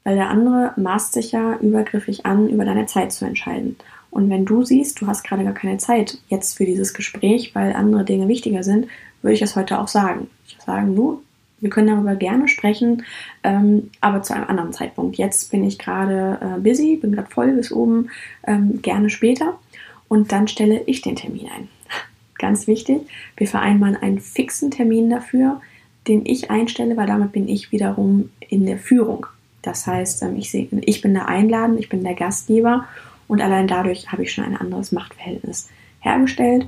Weil 0.02 0.16
der 0.16 0.28
andere 0.28 0.73
maßt 0.76 1.14
sich 1.14 1.32
ja 1.32 1.56
übergriffig 1.56 2.26
an, 2.26 2.49
über 2.49 2.64
deine 2.64 2.87
Zeit 2.87 3.12
zu 3.12 3.25
entscheiden. 3.25 3.76
Und 4.14 4.30
wenn 4.30 4.44
du 4.44 4.62
siehst, 4.62 5.00
du 5.00 5.09
hast 5.09 5.25
gerade 5.25 5.42
gar 5.42 5.54
keine 5.54 5.76
Zeit 5.78 6.18
jetzt 6.28 6.56
für 6.56 6.64
dieses 6.64 6.94
Gespräch, 6.94 7.52
weil 7.54 7.73
andere 7.73 8.04
Dinge 8.04 8.28
wichtiger 8.28 8.62
sind, 8.62 8.87
würde 9.23 9.35
ich 9.35 9.40
das 9.40 9.56
heute 9.56 9.80
auch 9.80 9.88
sagen. 9.88 10.28
Ich 10.47 10.54
würde 10.54 10.66
sagen, 10.66 10.94
du, 10.94 11.23
wir 11.59 11.68
können 11.68 11.88
darüber 11.88 12.14
gerne 12.14 12.47
sprechen, 12.47 13.02
ähm, 13.42 13.90
aber 14.00 14.23
zu 14.23 14.33
einem 14.33 14.47
anderen 14.47 14.73
Zeitpunkt. 14.73 15.16
Jetzt 15.16 15.50
bin 15.50 15.64
ich 15.64 15.80
gerade 15.80 16.38
äh, 16.40 16.61
busy, 16.61 16.97
bin 16.97 17.11
gerade 17.11 17.28
voll 17.28 17.54
bis 17.54 17.73
oben, 17.73 18.11
ähm, 18.47 18.80
gerne 18.83 19.11
später. 19.11 19.59
Und 20.06 20.30
dann 20.30 20.47
stelle 20.47 20.83
ich 20.87 21.02
den 21.02 21.16
Termin 21.16 21.49
ein. 21.49 21.68
Ganz 22.38 22.68
wichtig, 22.68 23.00
wir 23.37 23.49
vereinbaren 23.49 23.97
einen 23.97 24.21
fixen 24.21 24.71
Termin 24.71 25.11
dafür, 25.11 25.61
den 26.06 26.25
ich 26.25 26.52
einstelle, 26.52 26.97
weil 26.97 27.09
damit 27.09 27.33
bin 27.33 27.49
ich 27.49 27.73
wiederum 27.73 28.30
in 28.49 28.64
der 28.64 28.78
Führung. 28.78 29.26
Das 29.62 29.88
heißt, 29.88 30.23
ähm, 30.23 30.37
ich, 30.37 31.00
bin 31.00 31.14
der 31.14 31.26
Einladen, 31.26 31.78
ich 31.78 31.88
bin 31.88 32.04
der 32.04 32.14
Gastgeber 32.14 32.87
und 33.28 33.40
allein 33.40 33.66
dadurch 33.66 34.11
habe 34.12 34.23
ich 34.23 34.33
schon 34.33 34.45
ein 34.45 34.57
anderes 34.57 34.93
Machtverhältnis 34.93 35.69
hergestellt. 36.00 36.66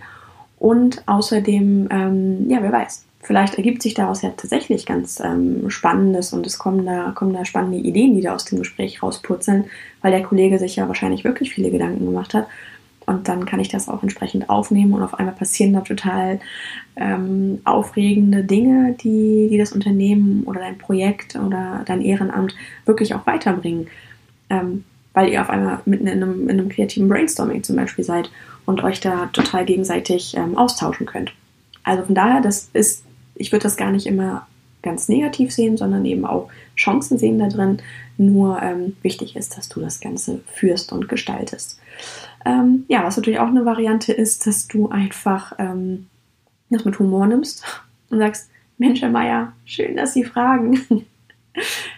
Und 0.58 1.02
außerdem, 1.06 1.88
ähm, 1.90 2.48
ja, 2.48 2.62
wer 2.62 2.72
weiß, 2.72 3.04
vielleicht 3.22 3.56
ergibt 3.56 3.82
sich 3.82 3.94
daraus 3.94 4.22
ja 4.22 4.30
tatsächlich 4.30 4.86
ganz 4.86 5.20
ähm, 5.20 5.68
Spannendes 5.68 6.32
und 6.32 6.46
es 6.46 6.58
kommen 6.58 6.86
da, 6.86 7.12
kommen 7.14 7.34
da 7.34 7.44
spannende 7.44 7.78
Ideen, 7.78 8.14
die 8.14 8.22
da 8.22 8.34
aus 8.34 8.44
dem 8.44 8.58
Gespräch 8.58 9.02
rauspurzeln, 9.02 9.64
weil 10.00 10.12
der 10.12 10.22
Kollege 10.22 10.58
sich 10.58 10.76
ja 10.76 10.88
wahrscheinlich 10.88 11.24
wirklich 11.24 11.52
viele 11.52 11.70
Gedanken 11.70 12.06
gemacht 12.06 12.34
hat. 12.34 12.46
Und 13.04 13.28
dann 13.28 13.46
kann 13.46 13.60
ich 13.60 13.68
das 13.68 13.88
auch 13.88 14.02
entsprechend 14.02 14.50
aufnehmen 14.50 14.92
und 14.92 15.02
auf 15.02 15.14
einmal 15.14 15.34
passieren 15.34 15.72
da 15.72 15.80
total 15.80 16.40
ähm, 16.96 17.60
aufregende 17.64 18.42
Dinge, 18.42 18.96
die, 19.00 19.46
die 19.48 19.58
das 19.58 19.72
Unternehmen 19.72 20.42
oder 20.44 20.60
dein 20.60 20.76
Projekt 20.76 21.36
oder 21.36 21.82
dein 21.86 22.02
Ehrenamt 22.02 22.56
wirklich 22.84 23.14
auch 23.14 23.24
weiterbringen. 23.24 23.86
Ähm, 24.50 24.84
weil 25.16 25.30
ihr 25.30 25.40
auf 25.40 25.48
einmal 25.48 25.80
mitten 25.86 26.06
in 26.06 26.22
einem, 26.22 26.42
in 26.50 26.60
einem 26.60 26.68
kreativen 26.68 27.08
Brainstorming 27.08 27.62
zum 27.62 27.74
Beispiel 27.74 28.04
seid 28.04 28.30
und 28.66 28.84
euch 28.84 29.00
da 29.00 29.30
total 29.32 29.64
gegenseitig 29.64 30.36
ähm, 30.36 30.58
austauschen 30.58 31.06
könnt. 31.06 31.32
Also 31.84 32.04
von 32.04 32.14
daher, 32.14 32.42
das 32.42 32.68
ist, 32.74 33.02
ich 33.34 33.50
würde 33.50 33.62
das 33.62 33.78
gar 33.78 33.90
nicht 33.92 34.06
immer 34.06 34.46
ganz 34.82 35.08
negativ 35.08 35.52
sehen, 35.52 35.78
sondern 35.78 36.04
eben 36.04 36.26
auch 36.26 36.50
Chancen 36.76 37.16
sehen 37.16 37.38
da 37.38 37.48
drin. 37.48 37.78
Nur 38.18 38.60
ähm, 38.60 38.94
wichtig 39.00 39.36
ist, 39.36 39.56
dass 39.56 39.70
du 39.70 39.80
das 39.80 40.00
Ganze 40.00 40.42
führst 40.52 40.92
und 40.92 41.08
gestaltest. 41.08 41.80
Ähm, 42.44 42.84
ja, 42.88 43.02
was 43.02 43.16
natürlich 43.16 43.40
auch 43.40 43.48
eine 43.48 43.64
Variante 43.64 44.12
ist, 44.12 44.46
dass 44.46 44.68
du 44.68 44.90
einfach 44.90 45.54
ähm, 45.58 46.08
das 46.68 46.84
mit 46.84 46.98
Humor 46.98 47.26
nimmst 47.26 47.64
und 48.10 48.18
sagst, 48.18 48.50
Mensch, 48.76 49.00
Herr 49.00 49.08
Meier, 49.08 49.54
schön, 49.64 49.96
dass 49.96 50.12
Sie 50.12 50.24
fragen 50.24 50.78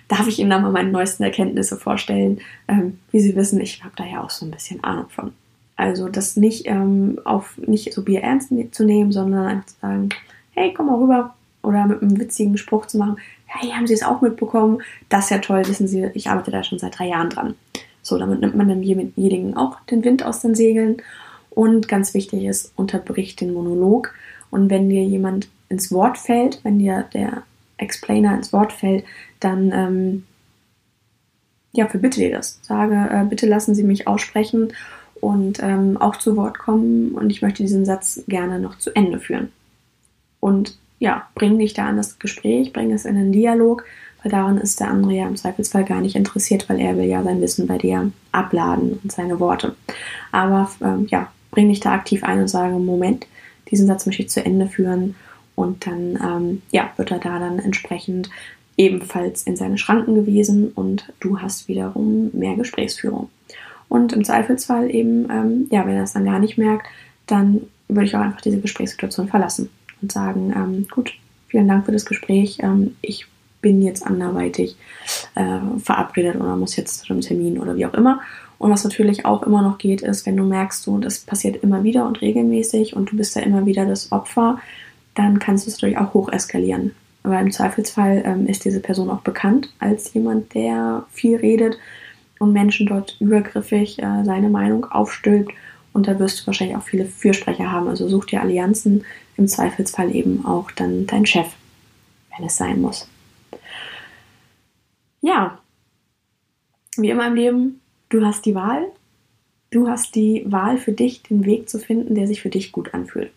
darf 0.08 0.26
ich 0.26 0.38
Ihnen 0.38 0.50
da 0.50 0.58
mal 0.58 0.72
meine 0.72 0.90
neuesten 0.90 1.22
Erkenntnisse 1.22 1.76
vorstellen. 1.76 2.40
Ähm, 2.68 2.98
wie 3.10 3.20
Sie 3.20 3.36
wissen, 3.36 3.60
ich 3.60 3.82
habe 3.84 3.94
da 3.96 4.04
ja 4.04 4.22
auch 4.22 4.30
so 4.30 4.46
ein 4.46 4.50
bisschen 4.50 4.82
Ahnung 4.84 5.08
von. 5.08 5.32
Also 5.76 6.08
das 6.08 6.36
nicht 6.36 6.66
ähm, 6.66 7.20
auf 7.24 7.56
nicht 7.58 7.92
so 7.92 8.02
Bier 8.02 8.22
ernst 8.22 8.52
zu 8.72 8.84
nehmen, 8.84 9.12
sondern 9.12 9.46
einfach 9.46 9.66
zu 9.66 9.76
sagen, 9.80 10.08
hey, 10.50 10.74
komm 10.74 10.86
mal 10.86 11.00
rüber. 11.00 11.34
Oder 11.62 11.86
mit 11.86 12.02
einem 12.02 12.18
witzigen 12.18 12.56
Spruch 12.56 12.86
zu 12.86 12.98
machen, 12.98 13.18
hey, 13.46 13.70
haben 13.70 13.86
Sie 13.86 13.94
es 13.94 14.02
auch 14.02 14.20
mitbekommen? 14.20 14.80
Das 15.08 15.24
ist 15.24 15.30
ja 15.30 15.38
toll, 15.38 15.66
wissen 15.66 15.88
Sie, 15.88 16.08
ich 16.14 16.28
arbeite 16.28 16.50
da 16.50 16.62
schon 16.64 16.78
seit 16.78 16.98
drei 16.98 17.08
Jahren 17.08 17.30
dran. 17.30 17.54
So, 18.02 18.18
damit 18.18 18.40
nimmt 18.40 18.56
man 18.56 18.68
demjenigen 18.68 19.56
auch 19.56 19.78
den 19.90 20.04
Wind 20.04 20.24
aus 20.24 20.40
den 20.40 20.54
Segeln. 20.54 21.02
Und 21.50 21.88
ganz 21.88 22.14
wichtig 22.14 22.44
ist, 22.44 22.72
unterbricht 22.76 23.40
den 23.40 23.52
Monolog. 23.52 24.14
Und 24.50 24.70
wenn 24.70 24.88
dir 24.88 25.02
jemand 25.02 25.48
ins 25.68 25.92
Wort 25.92 26.16
fällt, 26.16 26.60
wenn 26.64 26.78
dir 26.78 27.04
der 27.12 27.42
Explainer 27.78 28.34
ins 28.34 28.52
Wort 28.52 28.72
fällt, 28.72 29.04
dann 29.40 29.72
ähm, 29.72 30.24
ja, 31.72 31.86
verbitte 31.86 32.20
dir 32.20 32.30
das. 32.30 32.58
Sage, 32.62 33.08
äh, 33.10 33.24
bitte 33.24 33.46
lassen 33.46 33.74
Sie 33.74 33.84
mich 33.84 34.06
aussprechen 34.06 34.72
und 35.20 35.62
ähm, 35.62 35.96
auch 35.96 36.16
zu 36.16 36.36
Wort 36.36 36.58
kommen 36.58 37.12
und 37.12 37.30
ich 37.30 37.42
möchte 37.42 37.62
diesen 37.62 37.84
Satz 37.84 38.22
gerne 38.28 38.60
noch 38.60 38.78
zu 38.78 38.94
Ende 38.94 39.20
führen. 39.20 39.50
Und 40.40 40.78
ja, 40.98 41.28
bring 41.34 41.58
dich 41.58 41.74
da 41.74 41.86
an 41.86 41.96
das 41.96 42.18
Gespräch, 42.18 42.72
bring 42.72 42.92
es 42.92 43.04
in 43.04 43.14
den 43.14 43.32
Dialog, 43.32 43.84
weil 44.22 44.32
daran 44.32 44.58
ist 44.58 44.80
der 44.80 44.88
andere 44.88 45.12
ja 45.12 45.28
im 45.28 45.36
Zweifelsfall 45.36 45.84
gar 45.84 46.00
nicht 46.00 46.16
interessiert, 46.16 46.68
weil 46.68 46.80
er 46.80 46.96
will 46.96 47.04
ja 47.04 47.22
sein 47.22 47.40
Wissen 47.40 47.66
bei 47.66 47.78
dir 47.78 48.10
abladen 48.32 48.98
und 49.02 49.12
seine 49.12 49.38
Worte. 49.38 49.76
Aber 50.32 50.70
ähm, 50.80 51.06
ja, 51.10 51.30
bring 51.50 51.68
dich 51.68 51.80
da 51.80 51.92
aktiv 51.92 52.24
ein 52.24 52.40
und 52.40 52.48
sage, 52.48 52.74
Moment, 52.74 53.26
diesen 53.70 53.86
Satz 53.86 54.06
möchte 54.06 54.22
ich 54.22 54.30
zu 54.30 54.44
Ende 54.44 54.66
führen 54.66 55.14
und 55.58 55.88
dann 55.88 56.16
ähm, 56.22 56.62
ja, 56.70 56.92
wird 56.96 57.10
er 57.10 57.18
da 57.18 57.40
dann 57.40 57.58
entsprechend 57.58 58.30
ebenfalls 58.76 59.42
in 59.42 59.56
seine 59.56 59.76
Schranken 59.76 60.14
gewesen 60.14 60.70
und 60.72 61.12
du 61.18 61.40
hast 61.40 61.66
wiederum 61.66 62.30
mehr 62.32 62.54
Gesprächsführung. 62.54 63.28
Und 63.88 64.12
im 64.12 64.22
Zweifelsfall 64.22 64.94
eben, 64.94 65.28
ähm, 65.28 65.66
ja, 65.72 65.84
wenn 65.84 65.96
er 65.96 66.04
es 66.04 66.12
dann 66.12 66.24
gar 66.24 66.38
nicht 66.38 66.58
merkt, 66.58 66.86
dann 67.26 67.62
würde 67.88 68.04
ich 68.04 68.14
auch 68.14 68.20
einfach 68.20 68.40
diese 68.40 68.60
Gesprächssituation 68.60 69.26
verlassen 69.26 69.68
und 70.00 70.12
sagen, 70.12 70.52
ähm, 70.54 70.86
gut, 70.88 71.12
vielen 71.48 71.66
Dank 71.66 71.86
für 71.86 71.92
das 71.92 72.06
Gespräch. 72.06 72.58
Ähm, 72.62 72.94
ich 73.02 73.26
bin 73.60 73.82
jetzt 73.82 74.06
anderweitig 74.06 74.76
äh, 75.34 75.58
verabredet 75.82 76.36
oder 76.36 76.54
muss 76.54 76.76
jetzt 76.76 77.00
zu 77.00 77.12
einem 77.12 77.22
Termin 77.22 77.58
oder 77.58 77.74
wie 77.74 77.86
auch 77.86 77.94
immer. 77.94 78.20
Und 78.58 78.70
was 78.70 78.84
natürlich 78.84 79.24
auch 79.24 79.42
immer 79.42 79.62
noch 79.62 79.78
geht, 79.78 80.02
ist, 80.02 80.24
wenn 80.24 80.36
du 80.36 80.44
merkst, 80.44 80.84
so, 80.84 80.98
das 80.98 81.18
passiert 81.18 81.64
immer 81.64 81.82
wieder 81.82 82.06
und 82.06 82.20
regelmäßig 82.20 82.94
und 82.94 83.10
du 83.10 83.16
bist 83.16 83.34
ja 83.34 83.42
immer 83.42 83.66
wieder 83.66 83.86
das 83.86 84.12
Opfer, 84.12 84.60
dann 85.14 85.38
kannst 85.38 85.66
du 85.66 85.70
es 85.70 85.76
natürlich 85.76 85.98
auch 85.98 86.14
hoch 86.14 86.28
eskalieren. 86.30 86.94
Aber 87.22 87.40
im 87.40 87.50
Zweifelsfall 87.50 88.22
ähm, 88.24 88.46
ist 88.46 88.64
diese 88.64 88.80
Person 88.80 89.10
auch 89.10 89.20
bekannt 89.20 89.72
als 89.78 90.14
jemand, 90.14 90.54
der 90.54 91.04
viel 91.10 91.36
redet 91.36 91.78
und 92.38 92.52
Menschen 92.52 92.86
dort 92.86 93.16
übergriffig 93.20 93.98
äh, 93.98 94.24
seine 94.24 94.48
Meinung 94.48 94.84
aufstülpt. 94.86 95.52
Und 95.92 96.06
da 96.06 96.18
wirst 96.18 96.40
du 96.40 96.46
wahrscheinlich 96.46 96.76
auch 96.76 96.82
viele 96.82 97.04
Fürsprecher 97.04 97.70
haben. 97.70 97.88
Also 97.88 98.08
such 98.08 98.26
dir 98.26 98.40
Allianzen, 98.40 99.04
im 99.36 99.48
Zweifelsfall 99.48 100.14
eben 100.14 100.44
auch 100.44 100.70
dann 100.70 101.06
dein 101.06 101.26
Chef, 101.26 101.48
wenn 102.36 102.46
es 102.46 102.56
sein 102.56 102.80
muss. 102.80 103.08
Ja, 105.20 105.58
wie 106.96 107.10
immer 107.10 107.26
im 107.26 107.34
Leben, 107.34 107.80
du 108.08 108.24
hast 108.24 108.46
die 108.46 108.54
Wahl. 108.54 108.86
Du 109.70 109.88
hast 109.88 110.14
die 110.14 110.44
Wahl 110.46 110.78
für 110.78 110.92
dich, 110.92 111.22
den 111.24 111.44
Weg 111.44 111.68
zu 111.68 111.78
finden, 111.78 112.14
der 112.14 112.26
sich 112.26 112.40
für 112.40 112.48
dich 112.48 112.72
gut 112.72 112.94
anfühlt. 112.94 113.30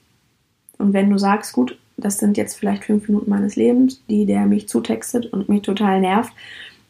Und 0.82 0.94
wenn 0.94 1.10
du 1.10 1.18
sagst, 1.18 1.54
gut, 1.54 1.78
das 1.98 2.18
sind 2.18 2.38
jetzt 2.38 2.58
vielleicht 2.58 2.86
fünf 2.86 3.08
Minuten 3.08 3.30
meines 3.30 3.56
Lebens, 3.56 4.02
die 4.10 4.26
der 4.26 4.46
mich 4.46 4.68
zutextet 4.68 5.32
und 5.32 5.50
mich 5.50 5.62
total 5.62 6.02
nervt, 6.02 6.34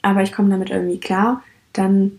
aber 0.02 0.24
ich 0.24 0.32
komme 0.32 0.50
damit 0.50 0.70
irgendwie 0.70 1.00
klar, 1.00 1.44
dann 1.74 2.14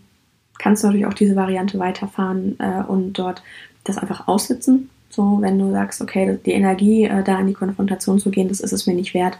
kannst 0.59 0.83
du 0.83 0.87
natürlich 0.87 1.07
auch 1.07 1.13
diese 1.13 1.35
Variante 1.35 1.79
weiterfahren 1.79 2.57
äh, 2.59 2.83
und 2.87 3.13
dort 3.13 3.43
das 3.83 3.97
einfach 3.97 4.27
aussitzen. 4.27 4.89
So, 5.09 5.39
wenn 5.41 5.59
du 5.59 5.71
sagst, 5.71 6.01
okay, 6.01 6.39
die 6.45 6.51
Energie, 6.51 7.05
äh, 7.05 7.23
da 7.23 7.39
in 7.39 7.47
die 7.47 7.53
Konfrontation 7.53 8.19
zu 8.19 8.31
gehen, 8.31 8.47
das 8.47 8.61
ist 8.61 8.71
es 8.71 8.87
mir 8.87 8.95
nicht 8.95 9.13
wert, 9.13 9.37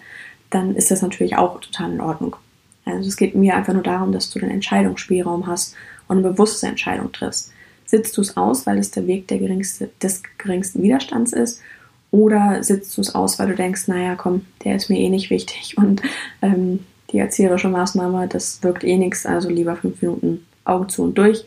dann 0.49 0.75
ist 0.75 0.91
das 0.91 1.01
natürlich 1.01 1.37
auch 1.37 1.59
total 1.61 1.93
in 1.93 2.01
Ordnung. 2.01 2.35
Also 2.85 3.07
es 3.07 3.15
geht 3.15 3.33
mir 3.33 3.55
einfach 3.55 3.73
nur 3.73 3.83
darum, 3.83 4.11
dass 4.11 4.29
du 4.29 4.39
den 4.39 4.49
Entscheidungsspielraum 4.49 5.47
hast 5.47 5.75
und 6.07 6.17
eine 6.17 6.29
bewusste 6.29 6.67
Entscheidung 6.67 7.11
triffst. 7.11 7.51
Sitzt 7.85 8.17
du 8.17 8.21
es 8.21 8.35
aus, 8.35 8.65
weil 8.65 8.77
es 8.77 8.91
der 8.91 9.07
Weg 9.07 9.27
der 9.29 9.39
geringste, 9.39 9.89
des 10.01 10.21
geringsten 10.37 10.83
Widerstands 10.83 11.31
ist 11.31 11.61
oder 12.13 12.61
sitzt 12.63 12.95
du 12.95 13.01
es 13.01 13.15
aus, 13.15 13.39
weil 13.39 13.47
du 13.47 13.55
denkst, 13.55 13.87
naja, 13.87 14.13
komm, 14.15 14.45
der 14.63 14.75
ist 14.75 14.87
mir 14.87 14.99
eh 14.99 15.09
nicht 15.09 15.31
wichtig 15.31 15.75
und 15.77 16.01
ähm, 16.43 16.81
die 17.11 17.17
erzieherische 17.17 17.69
Maßnahme, 17.69 18.27
das 18.27 18.61
wirkt 18.61 18.83
eh 18.83 18.97
nichts, 18.97 19.25
also 19.25 19.49
lieber 19.49 19.75
fünf 19.75 20.01
Minuten 20.01 20.45
Augen 20.63 20.89
zu 20.89 21.03
und 21.03 21.17
durch. 21.17 21.43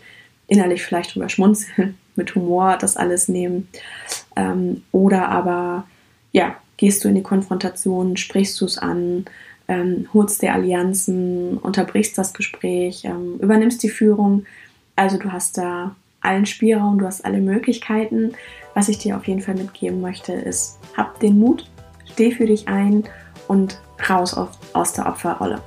Innerlich 0.48 0.82
vielleicht 0.82 1.14
drüber 1.14 1.28
schmunzeln, 1.28 1.96
mit 2.16 2.34
Humor 2.34 2.76
das 2.80 2.96
alles 2.96 3.28
nehmen. 3.28 3.68
Ähm, 4.34 4.82
oder 4.90 5.28
aber, 5.28 5.86
ja, 6.32 6.56
gehst 6.76 7.04
du 7.04 7.08
in 7.08 7.14
die 7.14 7.22
Konfrontation, 7.22 8.16
sprichst 8.16 8.60
du 8.60 8.64
es 8.64 8.76
an, 8.76 9.26
ähm, 9.68 10.08
holst 10.12 10.42
dir 10.42 10.52
Allianzen, 10.52 11.58
unterbrichst 11.58 12.18
das 12.18 12.34
Gespräch, 12.34 13.04
ähm, 13.04 13.38
übernimmst 13.38 13.82
die 13.84 13.88
Führung. 13.88 14.46
Also 14.96 15.16
du 15.16 15.30
hast 15.30 15.58
da 15.58 15.94
allen 16.26 16.46
Spielraum, 16.46 16.98
du 16.98 17.06
hast 17.06 17.24
alle 17.24 17.40
Möglichkeiten. 17.40 18.32
Was 18.74 18.88
ich 18.88 18.98
dir 18.98 19.16
auf 19.16 19.26
jeden 19.26 19.40
Fall 19.40 19.54
mitgeben 19.54 20.00
möchte, 20.00 20.32
ist, 20.32 20.78
hab 20.96 21.18
den 21.20 21.38
Mut, 21.38 21.70
steh 22.12 22.32
für 22.32 22.46
dich 22.46 22.68
ein 22.68 23.04
und 23.48 23.80
raus 24.08 24.34
auf, 24.34 24.50
aus 24.72 24.92
der 24.92 25.06
Opferrolle. 25.06 25.62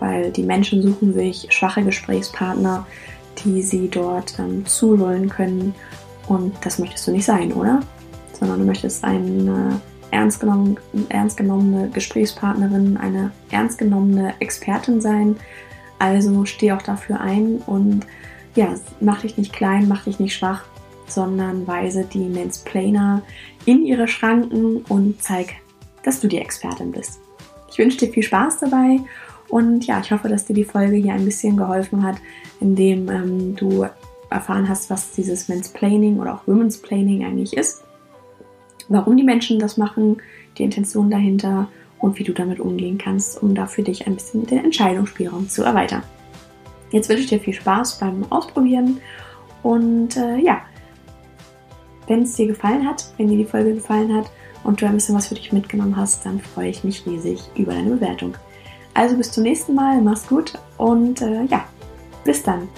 Weil 0.00 0.30
die 0.30 0.44
Menschen 0.44 0.80
suchen 0.80 1.12
sich 1.12 1.48
schwache 1.50 1.82
Gesprächspartner, 1.82 2.86
die 3.44 3.62
sie 3.62 3.88
dort 3.88 4.38
ähm, 4.38 4.64
zulullen 4.64 5.28
können. 5.28 5.74
Und 6.28 6.54
das 6.64 6.78
möchtest 6.78 7.06
du 7.06 7.10
nicht 7.10 7.24
sein, 7.24 7.52
oder? 7.52 7.80
Sondern 8.32 8.60
du 8.60 8.66
möchtest 8.66 9.04
eine 9.04 9.80
ernst, 10.10 10.40
genommen, 10.40 10.78
ernst 11.08 11.36
genommene 11.36 11.90
Gesprächspartnerin, 11.90 12.96
eine 12.96 13.32
ernst 13.50 13.78
genommene 13.78 14.34
Expertin 14.38 15.00
sein. 15.00 15.36
Also 15.98 16.44
steh 16.44 16.72
auch 16.72 16.82
dafür 16.82 17.20
ein 17.20 17.56
und 17.66 18.06
ja, 18.54 18.74
mach 19.00 19.22
dich 19.22 19.36
nicht 19.36 19.52
klein, 19.52 19.88
mach 19.88 20.04
dich 20.04 20.18
nicht 20.18 20.34
schwach, 20.34 20.64
sondern 21.06 21.66
weise 21.66 22.04
die 22.04 22.28
Mansplainer 22.28 23.22
in 23.64 23.84
ihre 23.84 24.08
Schranken 24.08 24.84
und 24.88 25.22
zeig, 25.22 25.56
dass 26.02 26.20
du 26.20 26.28
die 26.28 26.38
Expertin 26.38 26.92
bist. 26.92 27.20
Ich 27.70 27.78
wünsche 27.78 27.98
dir 27.98 28.12
viel 28.12 28.22
Spaß 28.22 28.60
dabei 28.60 29.00
Und 29.48 29.86
ja, 29.86 30.00
ich 30.00 30.12
hoffe, 30.12 30.28
dass 30.28 30.44
dir 30.44 30.54
die 30.54 30.64
Folge 30.64 30.96
hier 30.96 31.14
ein 31.14 31.24
bisschen 31.24 31.56
geholfen 31.56 32.02
hat, 32.02 32.16
indem 32.60 33.08
ähm, 33.08 33.56
du 33.56 33.86
erfahren 34.30 34.68
hast, 34.68 34.90
was 34.90 35.12
dieses 35.12 35.48
Mansplaining 35.48 36.18
oder 36.18 36.34
auch 36.34 36.46
Women's 36.46 36.78
Planning 36.78 37.24
eigentlich 37.24 37.56
ist, 37.56 37.82
warum 38.88 39.16
die 39.16 39.22
Menschen 39.22 39.58
das 39.58 39.78
machen, 39.78 40.18
die 40.58 40.64
Intention 40.64 41.10
dahinter 41.10 41.68
und 41.98 42.18
wie 42.18 42.24
du 42.24 42.32
damit 42.32 42.60
umgehen 42.60 42.98
kannst, 42.98 43.42
um 43.42 43.54
da 43.54 43.66
für 43.66 43.82
dich 43.82 44.06
ein 44.06 44.14
bisschen 44.14 44.46
den 44.46 44.64
Entscheidungsspielraum 44.64 45.48
zu 45.48 45.62
erweitern. 45.62 46.02
Jetzt 46.90 47.08
wünsche 47.08 47.22
ich 47.22 47.28
dir 47.28 47.40
viel 47.40 47.54
Spaß 47.54 47.98
beim 47.98 48.24
Ausprobieren 48.30 49.00
und 49.62 50.16
äh, 50.16 50.38
ja, 50.38 50.62
wenn 52.06 52.22
es 52.22 52.34
dir 52.34 52.46
gefallen 52.46 52.88
hat, 52.88 53.04
wenn 53.16 53.28
dir 53.28 53.36
die 53.36 53.44
Folge 53.44 53.74
gefallen 53.74 54.14
hat 54.14 54.30
und 54.64 54.80
du 54.80 54.86
ein 54.86 54.94
bisschen 54.94 55.14
was 55.14 55.28
für 55.28 55.34
dich 55.34 55.52
mitgenommen 55.52 55.96
hast, 55.96 56.24
dann 56.24 56.40
freue 56.40 56.70
ich 56.70 56.84
mich 56.84 57.04
riesig 57.06 57.40
über 57.56 57.72
deine 57.72 57.90
Bewertung. 57.90 58.34
Also 58.94 59.16
bis 59.16 59.30
zum 59.30 59.42
nächsten 59.42 59.74
Mal, 59.74 60.00
mach's 60.00 60.26
gut 60.26 60.54
und 60.78 61.20
äh, 61.20 61.44
ja, 61.44 61.64
bis 62.24 62.42
dann. 62.42 62.68